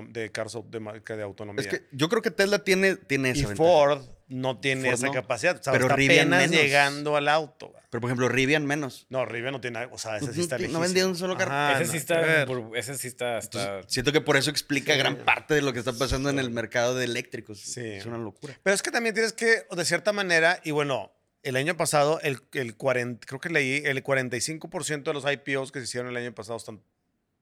de 0.09 0.33
carros 0.33 0.59
de, 0.71 0.81
de 1.17 1.23
autonomía. 1.23 1.61
Es 1.61 1.69
que 1.69 1.87
yo 1.93 2.09
creo 2.09 2.23
que 2.23 2.31
Tesla 2.31 2.59
tiene, 2.65 2.97
tiene 2.97 3.31
esa 3.31 3.53
Y 3.53 3.57
Ford 3.57 4.03
no 4.29 4.59
tiene 4.59 4.91
esa 4.91 5.11
capacidad. 5.11 5.61
pero 5.65 5.87
está 5.89 5.95
apenas 5.95 6.51
llegando 6.51 7.17
al 7.17 7.29
auto. 7.29 7.73
Pero, 7.91 8.01
por 8.01 8.11
ejemplo, 8.11 8.29
Rivian 8.29 8.67
menos. 8.67 9.07
No, 9.09 9.25
Rivian 9.25 9.53
no 9.53 9.61
tiene... 9.61 9.87
O 9.91 9.97
sea, 9.97 10.19
ese 10.19 10.35
sí 10.35 10.43
está 10.43 10.59
No 10.59 10.81
vendía 10.81 11.07
un 11.07 11.17
solo 11.17 11.37
carro. 11.37 11.81
ese, 11.81 11.93
sí 11.93 11.97
está, 11.97 12.43
ese 12.75 12.97
sí 12.97 13.09
está... 13.09 13.41
siento 13.87 14.13
que 14.13 14.21
por 14.21 14.37
eso 14.37 14.51
explica 14.51 14.95
gran 14.97 15.17
parte 15.17 15.55
de 15.55 15.63
lo 15.63 15.73
que 15.73 15.79
está 15.79 15.93
pasando 15.93 16.29
en 16.29 16.39
el 16.39 16.51
mercado 16.51 16.95
de 16.95 17.05
eléctricos. 17.05 17.61
Sí. 17.61 17.81
Es 17.85 18.07
una 18.07 18.19
locura. 18.19 18.59
Pero 18.63 18.75
es 18.75 18.83
que 18.83 18.91
también 18.91 19.15
tienes 19.15 19.33
que, 19.33 19.65
de 19.71 19.85
cierta 19.87 20.13
manera, 20.13 20.61
y 20.65 20.73
bueno, 20.73 21.13
el 21.49 21.57
año 21.57 21.77
pasado, 21.77 22.21
el, 22.21 22.41
el 22.53 22.77
40, 22.77 23.27
creo 23.27 23.41
que 23.41 23.49
leí, 23.49 23.83
el 23.85 24.03
45% 24.03 25.03
de 25.03 25.13
los 25.15 25.25
IPOs 25.25 25.73
que 25.73 25.81
se 25.81 25.85
hicieron 25.85 26.11
el 26.11 26.17
año 26.17 26.35
pasado 26.35 26.57
están 26.57 26.83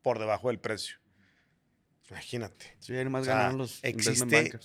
por 0.02 0.18
debajo 0.18 0.48
del 0.48 0.60
precio. 0.60 0.96
Imagínate. 2.10 2.76
Sí, 2.78 2.94
hay 2.94 3.04
más 3.06 3.26
o 3.26 3.56
los 3.56 3.82
existe 3.82 4.58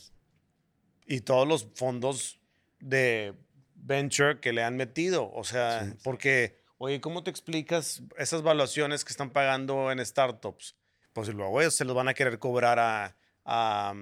y 1.08 1.21
todos 1.21 1.47
los 1.47 1.67
fondos 1.73 2.39
de 2.80 3.34
venture 3.73 4.39
que 4.39 4.54
le 4.54 4.63
han 4.63 4.77
metido. 4.77 5.32
O 5.32 5.43
sea, 5.43 5.93
porque, 6.04 6.60
oye, 6.77 7.01
¿cómo 7.01 7.23
te 7.23 7.32
explicas 7.32 8.04
esas 8.17 8.43
valuaciones 8.43 9.04
que 9.04 9.12
están 9.12 9.32
pagando 9.32 9.91
en 9.91 10.06
startups? 10.06 10.75
Pues 11.13 11.27
luego 11.30 11.60
ellos 11.60 11.75
se 11.75 11.84
los 11.84 11.95
van 11.95 12.08
a 12.08 12.13
querer 12.13 12.39
cobrar 12.39 12.80
a, 12.80 13.93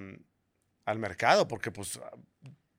al 0.84 0.98
mercado, 0.98 1.48
porque 1.48 1.70
pues, 1.70 1.98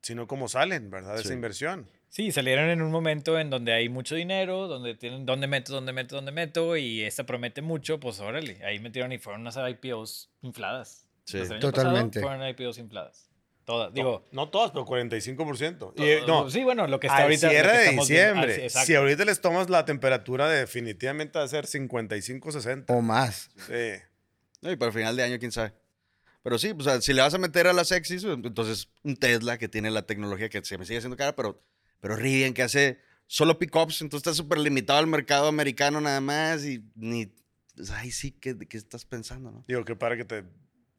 si 0.00 0.14
no, 0.14 0.26
¿cómo 0.26 0.48
salen, 0.48 0.90
verdad? 0.90 1.18
Esa 1.18 1.34
inversión. 1.34 1.88
Sí, 2.12 2.30
salieron 2.30 2.68
en 2.68 2.82
un 2.82 2.90
momento 2.90 3.38
en 3.38 3.48
donde 3.48 3.72
hay 3.72 3.88
mucho 3.88 4.14
dinero, 4.14 4.68
donde 4.68 4.94
tienen 4.94 5.24
dónde 5.24 5.46
meto, 5.46 5.72
dónde 5.72 5.94
meto, 5.94 6.14
dónde 6.14 6.30
meto, 6.30 6.76
y 6.76 7.00
esta 7.00 7.24
promete 7.24 7.62
mucho, 7.62 7.98
pues 7.98 8.20
órale, 8.20 8.62
ahí 8.66 8.78
metieron 8.80 9.12
y 9.12 9.18
fueron 9.18 9.40
unas 9.40 9.56
IPOs 9.56 10.28
infladas. 10.42 11.08
Sí, 11.24 11.40
totalmente. 11.58 12.20
Fueron 12.20 12.46
IPOs 12.46 12.76
infladas. 12.76 13.30
Todas, 13.64 13.94
digo. 13.94 14.26
No, 14.30 14.50
todas, 14.50 14.72
pero 14.72 14.84
45%. 14.84 15.94
Y, 15.96 16.26
no, 16.26 16.50
sí, 16.50 16.62
bueno, 16.62 16.86
lo 16.86 17.00
que 17.00 17.06
está 17.06 17.22
ahorita. 17.22 17.48
Cierre 17.48 17.78
de 17.78 17.90
diciembre. 17.92 18.68
si 18.68 18.94
ahorita 18.94 19.24
les 19.24 19.40
tomas 19.40 19.70
la 19.70 19.86
temperatura, 19.86 20.50
definitivamente 20.50 21.38
va 21.38 21.46
a 21.46 21.48
ser 21.48 21.66
55, 21.66 22.52
60. 22.52 22.92
O 22.92 23.00
más. 23.00 23.48
Sí. 23.66 24.68
y 24.70 24.76
para 24.76 24.88
el 24.88 24.92
final 24.92 25.16
de 25.16 25.22
año, 25.22 25.38
quién 25.38 25.50
sabe. 25.50 25.72
Pero 26.42 26.58
sí, 26.58 26.74
pues, 26.74 27.02
si 27.02 27.14
le 27.14 27.22
vas 27.22 27.32
a 27.32 27.38
meter 27.38 27.68
a 27.68 27.72
las 27.72 27.88
sexys, 27.88 28.22
entonces 28.24 28.90
un 29.02 29.16
Tesla 29.16 29.56
que 29.56 29.68
tiene 29.68 29.90
la 29.90 30.02
tecnología 30.02 30.50
que 30.50 30.62
se 30.62 30.76
me 30.76 30.84
sigue 30.84 30.98
haciendo 30.98 31.16
cara, 31.16 31.34
pero 31.34 31.62
pero 32.02 32.16
Rivian 32.16 32.52
que 32.52 32.62
hace 32.62 32.98
solo 33.28 33.60
pickups, 33.60 34.02
entonces 34.02 34.26
está 34.26 34.34
súper 34.34 34.58
limitado 34.58 34.98
al 34.98 35.06
mercado 35.06 35.46
americano 35.46 36.00
nada 36.00 36.20
más 36.20 36.66
y 36.66 36.84
ni... 36.96 37.32
Pues, 37.76 37.90
ay, 37.90 38.10
sí, 38.10 38.32
¿qué, 38.32 38.58
¿qué 38.68 38.76
estás 38.76 39.06
pensando, 39.06 39.52
no? 39.52 39.64
Digo, 39.68 39.84
que 39.84 39.94
para 39.94 40.16
que 40.16 40.24
te 40.24 40.44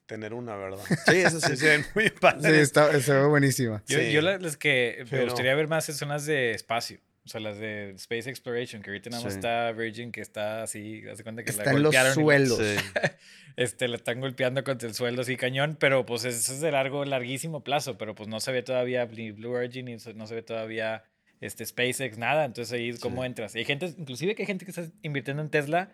tener 0.05 0.33
una, 0.33 0.55
¿verdad? 0.55 0.79
Sí, 1.07 1.17
eso 1.17 1.41
sí. 1.41 1.57
se 1.57 1.67
ven 1.67 1.85
muy 1.93 2.09
padres. 2.09 2.55
Sí, 2.55 2.61
está, 2.61 2.99
se 3.01 3.13
ve 3.13 3.25
buenísima. 3.25 3.83
Yo, 3.87 4.01
yo 4.01 4.21
las 4.21 4.57
que 4.57 5.05
me 5.11 5.25
gustaría 5.25 5.53
ver 5.55 5.67
más 5.67 5.85
son 5.85 6.09
las 6.09 6.25
de 6.25 6.51
espacio. 6.51 6.99
O 7.25 7.29
sea, 7.29 7.39
las 7.39 7.57
de 7.57 7.91
Space 7.91 8.29
Exploration, 8.29 8.81
que 8.81 8.89
ahorita 8.89 9.09
nada 9.09 9.23
más 9.23 9.36
está 9.36 9.71
Virgin, 9.71 10.12
que 10.12 10.19
está 10.19 10.63
así, 10.63 11.03
hace 11.09 11.23
cuenta 11.23 11.43
que 11.43 11.51
está 11.51 11.71
en 11.71 11.81
los 11.81 11.95
suelos. 12.13 12.59
este, 13.55 13.88
la 13.88 13.95
están 13.95 14.19
golpeando 14.19 14.63
contra 14.65 14.89
el 14.89 14.93
suelo 14.93 15.21
así 15.21 15.38
cañón, 15.38 15.77
pero 15.79 16.05
pues 16.05 16.25
eso 16.25 16.51
es 16.51 16.59
de 16.59 16.71
largo, 16.71 17.05
larguísimo 17.05 17.63
plazo, 17.63 17.97
pero 17.97 18.13
pues 18.13 18.27
no 18.27 18.41
se 18.41 18.51
ve 18.51 18.62
todavía 18.62 19.05
Blue 19.05 19.51
Origin 19.51 19.88
y 19.88 19.95
no 20.15 20.27
se 20.27 20.36
ve 20.36 20.41
todavía 20.41 21.05
este, 21.39 21.65
SpaceX, 21.65 22.17
nada, 22.17 22.43
entonces 22.43 22.73
ahí 22.73 22.89
es 22.89 22.99
cómo 22.99 23.23
entras. 23.23 23.55
hay 23.55 23.63
gente, 23.63 23.93
inclusive 23.97 24.36
que 24.36 24.43
hay 24.43 24.47
gente 24.47 24.65
que 24.65 24.71
está 24.71 24.86
invirtiendo 25.01 25.41
en 25.43 25.49
Tesla 25.49 25.93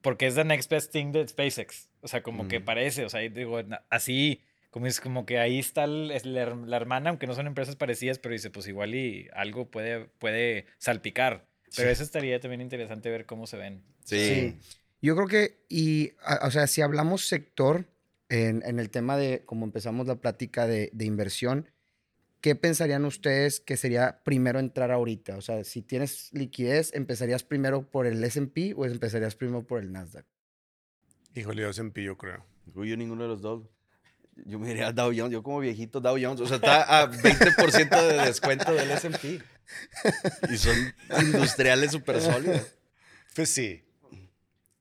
porque 0.00 0.26
es 0.26 0.36
the 0.36 0.44
next 0.44 0.70
best 0.70 0.90
thing 0.90 1.12
de 1.12 1.28
SpaceX, 1.28 1.90
o 2.00 2.08
sea, 2.08 2.22
como 2.22 2.48
que 2.48 2.60
parece, 2.60 3.04
o 3.04 3.10
sea, 3.10 3.20
digo, 3.20 3.60
así 3.90 4.40
como 4.70 4.86
es 4.86 5.00
como 5.00 5.26
que 5.26 5.38
ahí 5.38 5.58
está 5.58 5.86
la 5.86 6.76
hermana, 6.76 7.10
aunque 7.10 7.26
no 7.26 7.34
son 7.34 7.46
empresas 7.46 7.76
parecidas, 7.76 8.18
pero 8.18 8.32
dice, 8.32 8.50
pues 8.50 8.68
igual 8.68 8.94
y 8.94 9.28
algo 9.34 9.68
puede, 9.70 10.04
puede 10.18 10.66
salpicar. 10.78 11.46
Pero 11.76 11.90
eso 11.90 12.02
estaría 12.02 12.40
también 12.40 12.60
interesante 12.60 13.10
ver 13.10 13.26
cómo 13.26 13.46
se 13.46 13.56
ven. 13.56 13.82
Sí. 14.04 14.56
Yo 15.02 15.14
creo 15.16 15.28
que, 15.28 15.64
y, 15.68 16.12
o 16.42 16.50
sea, 16.50 16.66
si 16.66 16.82
hablamos 16.82 17.26
sector, 17.26 17.86
en, 18.28 18.62
en, 18.64 18.78
el 18.78 18.90
tema 18.90 19.16
de, 19.16 19.42
como 19.44 19.64
empezamos 19.64 20.06
la 20.06 20.16
plática 20.16 20.66
de, 20.66 20.90
de, 20.92 21.04
inversión, 21.04 21.68
¿qué 22.40 22.54
pensarían 22.54 23.04
ustedes 23.04 23.60
que 23.60 23.76
sería 23.76 24.20
primero 24.24 24.60
entrar 24.60 24.92
ahorita? 24.92 25.36
O 25.36 25.40
sea, 25.40 25.64
si 25.64 25.82
tienes 25.82 26.32
liquidez, 26.32 26.94
¿empezarías 26.94 27.42
primero 27.42 27.90
por 27.90 28.06
el 28.06 28.22
S&P 28.22 28.74
o 28.76 28.84
empezarías 28.84 29.34
primero 29.34 29.66
por 29.66 29.80
el 29.80 29.90
Nasdaq? 29.90 30.26
Híjole, 31.34 31.68
S&P 31.68 32.02
yo 32.04 32.16
creo. 32.16 32.44
Yo 32.74 32.96
ninguno 32.96 33.22
de 33.22 33.28
los 33.28 33.40
dos. 33.40 33.68
Yo 34.46 34.58
me 34.58 34.68
diría 34.68 34.92
Dow 34.92 35.12
Jones, 35.14 35.32
yo 35.32 35.42
como 35.42 35.60
viejito 35.60 36.00
Dow 36.00 36.16
Jones, 36.20 36.40
o 36.40 36.46
sea, 36.46 36.56
está 36.56 37.00
a 37.00 37.10
20% 37.10 38.06
de 38.08 38.26
descuento 38.26 38.72
del 38.72 38.90
S&P. 38.90 39.42
Y 40.50 40.56
son 40.56 40.76
industriales 41.20 41.92
súper 41.92 42.20
sólidos. 42.20 42.66
Pues 43.34 43.50
sí. 43.50 43.84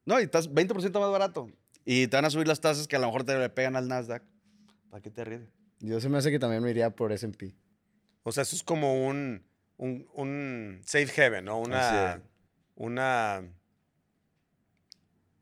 No, 0.05 0.19
y 0.19 0.23
estás 0.23 0.49
20% 0.49 0.99
más 0.99 1.11
barato. 1.11 1.51
Y 1.85 2.07
te 2.07 2.17
van 2.17 2.25
a 2.25 2.29
subir 2.29 2.47
las 2.47 2.61
tasas 2.61 2.87
que 2.87 2.95
a 2.95 2.99
lo 2.99 3.07
mejor 3.07 3.23
te 3.23 3.37
le 3.37 3.49
pegan 3.49 3.75
al 3.75 3.87
Nasdaq. 3.87 4.23
¿Para 4.89 5.01
qué 5.01 5.11
te 5.11 5.23
ríes? 5.23 5.41
Yo 5.79 6.01
se 6.01 6.09
me 6.09 6.17
hace 6.17 6.31
que 6.31 6.39
también 6.39 6.63
me 6.63 6.71
iría 6.71 6.89
por 6.89 7.11
S&P. 7.11 7.55
O 8.23 8.31
sea, 8.31 8.43
eso 8.43 8.55
es 8.55 8.63
como 8.63 9.07
un, 9.07 9.45
un, 9.77 10.81
safe 10.85 11.23
haven, 11.23 11.45
¿no? 11.45 11.59
Una, 11.59 12.21
una 12.75 13.43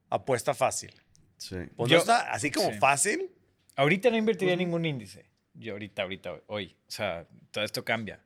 apuesta 0.10 0.54
fácil. 0.54 0.94
Sí. 1.38 1.58
Pues 1.76 1.92
no 1.92 1.98
está 1.98 2.32
así 2.32 2.52
como 2.52 2.72
fácil, 2.74 3.32
Ahorita 3.78 4.10
no 4.10 4.18
invertiría 4.18 4.54
en 4.54 4.60
ningún 4.60 4.86
índice. 4.86 5.26
Yo 5.54 5.74
ahorita, 5.74 6.02
ahorita, 6.02 6.42
hoy. 6.48 6.76
O 6.88 6.92
sea, 6.92 7.28
todo 7.52 7.64
esto 7.64 7.86
cambia. 7.86 8.20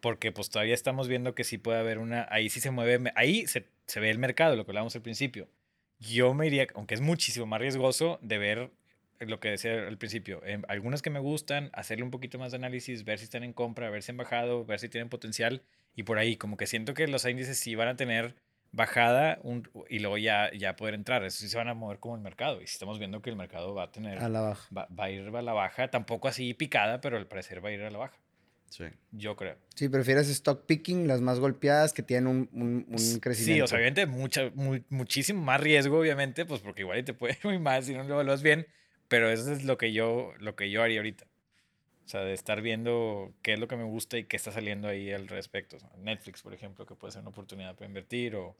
Porque 0.00 0.32
pues 0.32 0.48
todavía 0.48 0.74
estamos 0.74 1.06
viendo 1.06 1.34
que 1.34 1.44
sí 1.44 1.58
puede 1.58 1.78
haber 1.78 1.98
una... 1.98 2.26
Ahí 2.30 2.48
sí 2.48 2.60
se 2.60 2.70
mueve... 2.70 3.12
Ahí 3.14 3.46
se, 3.46 3.68
se 3.86 4.00
ve 4.00 4.10
el 4.10 4.18
mercado, 4.18 4.56
lo 4.56 4.64
que 4.64 4.70
hablábamos 4.70 4.96
al 4.96 5.02
principio. 5.02 5.48
Yo 5.98 6.32
me 6.32 6.46
iría, 6.46 6.66
aunque 6.74 6.94
es 6.94 7.02
muchísimo 7.02 7.44
más 7.44 7.60
riesgoso, 7.60 8.18
de 8.22 8.38
ver 8.38 8.70
lo 9.20 9.38
que 9.38 9.50
decía 9.50 9.86
al 9.86 9.98
principio. 9.98 10.40
Eh, 10.46 10.62
algunas 10.66 11.02
que 11.02 11.10
me 11.10 11.18
gustan, 11.18 11.68
hacerle 11.74 12.02
un 12.02 12.10
poquito 12.10 12.38
más 12.38 12.52
de 12.52 12.56
análisis, 12.56 13.04
ver 13.04 13.18
si 13.18 13.24
están 13.24 13.44
en 13.44 13.52
compra, 13.52 13.90
ver 13.90 14.02
si 14.02 14.12
han 14.12 14.16
bajado, 14.16 14.64
ver 14.64 14.78
si 14.78 14.88
tienen 14.88 15.10
potencial. 15.10 15.62
Y 15.94 16.04
por 16.04 16.16
ahí, 16.16 16.36
como 16.36 16.56
que 16.56 16.66
siento 16.66 16.94
que 16.94 17.06
los 17.06 17.26
índices 17.26 17.58
sí 17.58 17.74
van 17.74 17.88
a 17.88 17.96
tener 17.96 18.34
bajada 18.76 19.38
un, 19.42 19.68
y 19.88 19.98
luego 20.00 20.18
ya, 20.18 20.50
ya 20.52 20.76
poder 20.76 20.94
entrar. 20.94 21.24
Eso 21.24 21.38
sí 21.38 21.48
se 21.48 21.56
van 21.56 21.68
a 21.68 21.74
mover 21.74 21.98
como 21.98 22.14
el 22.14 22.20
mercado. 22.20 22.60
Y 22.60 22.66
si 22.66 22.74
estamos 22.74 22.98
viendo 22.98 23.22
que 23.22 23.30
el 23.30 23.36
mercado 23.36 23.74
va 23.74 23.84
a 23.84 23.90
tener... 23.90 24.18
A 24.18 24.28
la 24.28 24.42
baja. 24.42 24.68
Va, 24.72 25.04
a 25.04 25.10
ir 25.10 25.34
a 25.34 25.42
la 25.42 25.52
baja, 25.54 25.88
tampoco 25.88 26.28
así 26.28 26.54
picada, 26.54 27.00
pero 27.00 27.16
al 27.16 27.26
parecer 27.26 27.64
va 27.64 27.70
a 27.70 27.72
ir 27.72 27.82
a 27.82 27.90
la 27.90 27.98
baja. 27.98 28.18
Sí. 28.68 28.84
Yo 29.12 29.34
creo. 29.36 29.56
Sí, 29.74 29.88
prefieres 29.88 30.28
stock 30.28 30.66
picking, 30.66 31.08
las 31.08 31.22
más 31.22 31.40
golpeadas 31.40 31.92
que 31.92 32.02
tienen 32.02 32.26
un, 32.26 32.48
un, 32.52 33.20
crecimiento. 33.20 33.54
Sí, 33.54 33.60
o 33.62 33.66
sea, 33.66 33.78
obviamente 33.78 34.06
mucha, 34.06 34.50
muchísimo 34.90 35.42
más 35.42 35.60
riesgo, 35.60 35.98
obviamente, 35.98 36.44
pues 36.44 36.60
porque 36.60 36.82
igual 36.82 37.02
te 37.04 37.14
puede 37.14 37.34
ir 37.40 37.44
muy 37.44 37.58
mal 37.58 37.82
si 37.82 37.94
no 37.94 38.02
lo 38.02 38.14
evalúas 38.14 38.42
bien, 38.42 38.66
pero 39.08 39.30
eso 39.30 39.50
es 39.52 39.64
lo 39.64 39.78
que 39.78 39.92
yo, 39.92 40.32
lo 40.38 40.56
que 40.56 40.70
yo 40.70 40.82
haría 40.82 40.98
ahorita. 40.98 41.26
O 42.04 42.08
sea, 42.08 42.20
de 42.20 42.34
estar 42.34 42.60
viendo 42.60 43.32
qué 43.42 43.54
es 43.54 43.60
lo 43.60 43.66
que 43.66 43.76
me 43.76 43.84
gusta 43.84 44.18
y 44.18 44.24
qué 44.24 44.36
está 44.36 44.52
saliendo 44.52 44.88
ahí 44.88 45.12
al 45.12 45.26
respecto. 45.26 45.78
Netflix, 45.98 46.42
por 46.42 46.52
ejemplo, 46.52 46.86
que 46.86 46.94
puede 46.94 47.12
ser 47.12 47.22
una 47.22 47.30
oportunidad 47.30 47.74
para 47.74 47.86
invertir 47.86 48.36
o, 48.36 48.56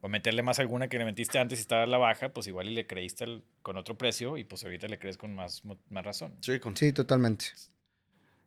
o 0.00 0.08
meterle 0.08 0.42
más 0.42 0.58
alguna 0.58 0.88
que 0.88 0.98
le 0.98 1.04
metiste 1.04 1.38
antes 1.38 1.58
y 1.58 1.62
estaba 1.62 1.82
a 1.82 1.86
la 1.86 1.98
baja, 1.98 2.28
pues 2.30 2.46
igual 2.46 2.68
y 2.68 2.74
le 2.74 2.86
creíste 2.86 3.42
con 3.62 3.76
otro 3.76 3.96
precio 3.96 4.36
y 4.36 4.44
pues 4.44 4.64
ahorita 4.64 4.86
le 4.88 4.98
crees 4.98 5.16
con 5.16 5.34
más, 5.34 5.62
más 5.64 6.04
razón. 6.04 6.36
Sí, 6.40 6.58
con... 6.60 6.76
sí, 6.76 6.92
totalmente. 6.92 7.46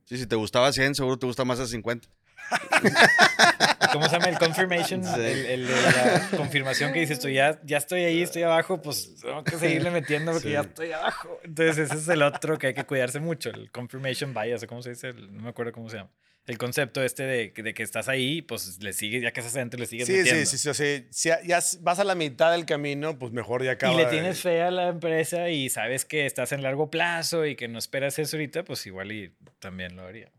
Sí, 0.06 0.18
si 0.18 0.26
te 0.28 0.36
gustaba 0.36 0.72
100, 0.72 0.96
seguro 0.96 1.18
te 1.18 1.26
gusta 1.26 1.46
más 1.46 1.60
a 1.60 1.68
50. 1.68 2.08
¿Cómo 3.94 4.06
se 4.06 4.12
llama 4.12 4.30
el 4.30 4.38
confirmation? 4.38 5.04
El, 5.06 5.68
la 5.68 6.30
confirmación 6.38 6.94
que 6.94 7.00
dices 7.00 7.20
tú, 7.20 7.28
ya, 7.30 7.60
ya 7.64 7.78
estoy 7.78 8.04
ahí, 8.04 8.22
estoy 8.22 8.44
abajo, 8.44 8.82
pues 8.82 9.16
tengo 9.22 9.44
que 9.44 9.58
seguirle 9.58 9.92
metiendo 9.92 10.32
porque 10.32 10.52
ya 10.52 10.62
estoy 10.62 10.92
abajo. 10.92 11.40
Entonces 11.44 11.90
ese 11.90 11.96
es 11.96 12.08
el 12.08 12.22
otro 12.24 12.58
que 12.58 12.68
hay 12.68 12.74
que 12.74 12.86
cuidarse 12.86 13.20
mucho, 13.20 13.50
el 13.50 13.72
confirmation 13.72 14.34
bias, 14.34 14.66
¿cómo 14.66 14.82
se 14.82 14.92
dice? 14.92 15.14
No 15.14 15.44
me 15.44 15.50
acuerdo 15.50 15.72
cómo 15.72 15.90
se 15.90 15.98
llama. 15.98 16.10
El 16.48 16.58
concepto 16.58 17.04
este 17.04 17.24
de, 17.24 17.54
de 17.56 17.74
que 17.74 17.84
estás 17.84 18.08
ahí, 18.08 18.42
pues 18.42 18.82
le 18.82 18.94
sigues, 18.94 19.22
ya 19.22 19.32
que 19.32 19.42
estás 19.42 19.56
adentro, 19.56 19.80
le 19.80 19.86
sigues 19.86 20.08
sí, 20.08 20.14
metiendo. 20.14 20.46
Sí, 20.46 20.58
sí, 20.58 20.74
sí, 20.74 21.08
Si 21.12 21.30
ya 21.30 21.60
vas 21.82 22.00
a 22.00 22.04
la 22.04 22.16
mitad 22.16 22.52
del 22.52 22.66
camino, 22.66 23.20
pues 23.20 23.32
mejor 23.32 23.64
ya 23.64 23.74
acaba. 23.74 23.94
Y 23.94 23.98
le 23.98 24.06
tienes 24.06 24.42
fe 24.42 24.62
a 24.62 24.72
la 24.72 24.88
empresa 24.88 25.50
y 25.50 25.70
sabes 25.70 26.04
que 26.04 26.26
estás 26.26 26.52
en 26.52 26.64
largo 26.64 26.90
plazo 26.90 27.46
y 27.46 27.56
que 27.56 27.68
no 27.68 27.78
esperas 27.78 28.18
eso 28.18 28.38
ahorita, 28.38 28.64
pues 28.64 28.86
igual 28.88 29.12
y 29.12 29.34
también 29.60 29.96
lo 29.96 30.04
haría. 30.04 30.32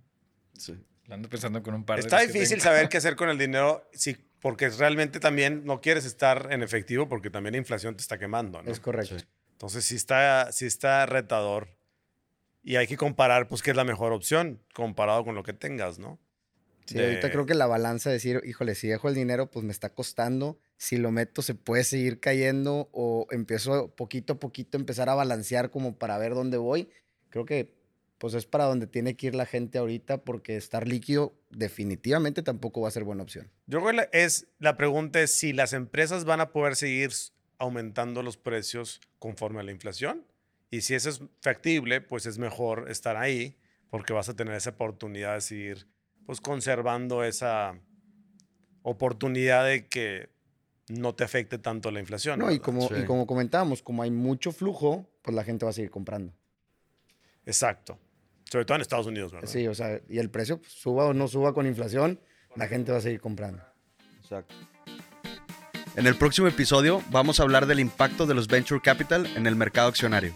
Sí. 0.58 0.76
Ando 1.08 1.28
pensando 1.28 1.62
con 1.62 1.74
un 1.74 1.84
par 1.84 1.98
Está 1.98 2.20
difícil 2.20 2.60
saber 2.60 2.88
qué 2.88 2.96
hacer 2.96 3.16
con 3.16 3.28
el 3.28 3.38
dinero 3.38 3.88
si, 3.92 4.16
porque 4.40 4.68
realmente 4.70 5.20
también 5.20 5.64
no 5.64 5.80
quieres 5.80 6.04
estar 6.04 6.48
en 6.50 6.62
efectivo 6.62 7.08
porque 7.08 7.30
también 7.30 7.52
la 7.52 7.58
inflación 7.58 7.96
te 7.96 8.02
está 8.02 8.18
quemando. 8.18 8.62
¿no? 8.62 8.70
Es 8.70 8.80
correcto. 8.80 9.16
Entonces 9.52 9.84
sí 9.84 9.94
está, 9.94 10.50
sí 10.52 10.66
está 10.66 11.06
retador. 11.06 11.68
Y 12.62 12.76
hay 12.76 12.86
que 12.86 12.96
comparar, 12.96 13.48
pues, 13.48 13.62
qué 13.62 13.70
es 13.70 13.76
la 13.76 13.84
mejor 13.84 14.12
opción 14.12 14.60
comparado 14.72 15.24
con 15.24 15.34
lo 15.34 15.42
que 15.42 15.52
tengas, 15.52 15.98
¿no? 15.98 16.18
Sí, 16.84 16.98
ahorita 16.98 17.30
creo 17.30 17.46
que 17.46 17.54
la 17.54 17.66
balanza 17.66 18.10
de 18.10 18.14
decir, 18.14 18.42
híjole, 18.44 18.74
si 18.74 18.88
dejo 18.88 19.08
el 19.08 19.14
dinero, 19.14 19.50
pues 19.50 19.64
me 19.64 19.72
está 19.72 19.90
costando. 19.90 20.58
Si 20.76 20.96
lo 20.96 21.10
meto, 21.10 21.40
se 21.42 21.54
puede 21.54 21.84
seguir 21.84 22.18
cayendo 22.18 22.88
o 22.92 23.26
empiezo 23.30 23.94
poquito 23.94 24.34
a 24.34 24.40
poquito 24.40 24.76
a 24.76 24.80
empezar 24.80 25.08
a 25.08 25.14
balancear 25.14 25.70
como 25.70 25.96
para 25.96 26.18
ver 26.18 26.34
dónde 26.34 26.56
voy. 26.56 26.88
Creo 27.30 27.44
que 27.44 27.72
pues 28.18 28.34
es 28.34 28.46
para 28.46 28.66
donde 28.66 28.86
tiene 28.86 29.16
que 29.16 29.26
ir 29.26 29.34
la 29.34 29.46
gente 29.46 29.78
ahorita 29.78 30.18
porque 30.18 30.56
estar 30.56 30.86
líquido 30.86 31.34
definitivamente 31.50 32.42
tampoco 32.42 32.80
va 32.80 32.86
a 32.86 32.92
ser 32.92 33.02
buena 33.02 33.24
opción. 33.24 33.50
Yo 33.66 33.82
creo 33.82 34.08
que 34.08 34.08
es, 34.12 34.46
la 34.60 34.76
pregunta 34.76 35.20
es 35.20 35.32
si 35.32 35.52
las 35.52 35.72
empresas 35.72 36.24
van 36.24 36.40
a 36.40 36.52
poder 36.52 36.76
seguir 36.76 37.10
aumentando 37.58 38.22
los 38.22 38.36
precios 38.36 39.00
conforme 39.18 39.58
a 39.58 39.64
la 39.64 39.72
inflación. 39.72 40.24
Y 40.72 40.80
si 40.80 40.94
eso 40.94 41.10
es 41.10 41.20
factible, 41.42 42.00
pues 42.00 42.24
es 42.24 42.38
mejor 42.38 42.90
estar 42.90 43.18
ahí 43.18 43.58
porque 43.90 44.14
vas 44.14 44.30
a 44.30 44.34
tener 44.34 44.54
esa 44.54 44.70
oportunidad 44.70 45.34
de 45.34 45.42
seguir 45.42 45.86
pues 46.24 46.40
conservando 46.40 47.24
esa 47.24 47.78
oportunidad 48.80 49.66
de 49.66 49.86
que 49.86 50.30
no 50.88 51.14
te 51.14 51.24
afecte 51.24 51.58
tanto 51.58 51.90
la 51.90 52.00
inflación. 52.00 52.38
No, 52.38 52.50
y 52.50 52.58
como, 52.58 52.88
y 52.96 53.04
como 53.04 53.26
comentábamos, 53.26 53.82
como 53.82 54.02
hay 54.02 54.10
mucho 54.10 54.50
flujo, 54.50 55.06
pues 55.20 55.34
la 55.34 55.44
gente 55.44 55.66
va 55.66 55.72
a 55.72 55.74
seguir 55.74 55.90
comprando. 55.90 56.32
Exacto. 57.44 57.98
Sobre 58.50 58.64
todo 58.64 58.76
en 58.76 58.80
Estados 58.80 59.06
Unidos, 59.06 59.30
¿verdad? 59.30 59.50
Sí, 59.50 59.68
o 59.68 59.74
sea, 59.74 60.00
y 60.08 60.20
el 60.20 60.30
precio 60.30 60.58
pues, 60.58 60.72
suba 60.72 61.04
o 61.04 61.12
no 61.12 61.28
suba 61.28 61.52
con 61.52 61.66
inflación, 61.66 62.18
la 62.56 62.66
gente 62.66 62.92
va 62.92 62.98
a 62.98 63.02
seguir 63.02 63.20
comprando. 63.20 63.62
Exacto. 64.22 64.54
En 65.96 66.06
el 66.06 66.16
próximo 66.16 66.48
episodio 66.48 67.02
vamos 67.10 67.40
a 67.40 67.42
hablar 67.42 67.66
del 67.66 67.78
impacto 67.78 68.24
de 68.24 68.32
los 68.32 68.48
venture 68.48 68.80
capital 68.80 69.26
en 69.36 69.46
el 69.46 69.54
mercado 69.54 69.88
accionario. 69.88 70.32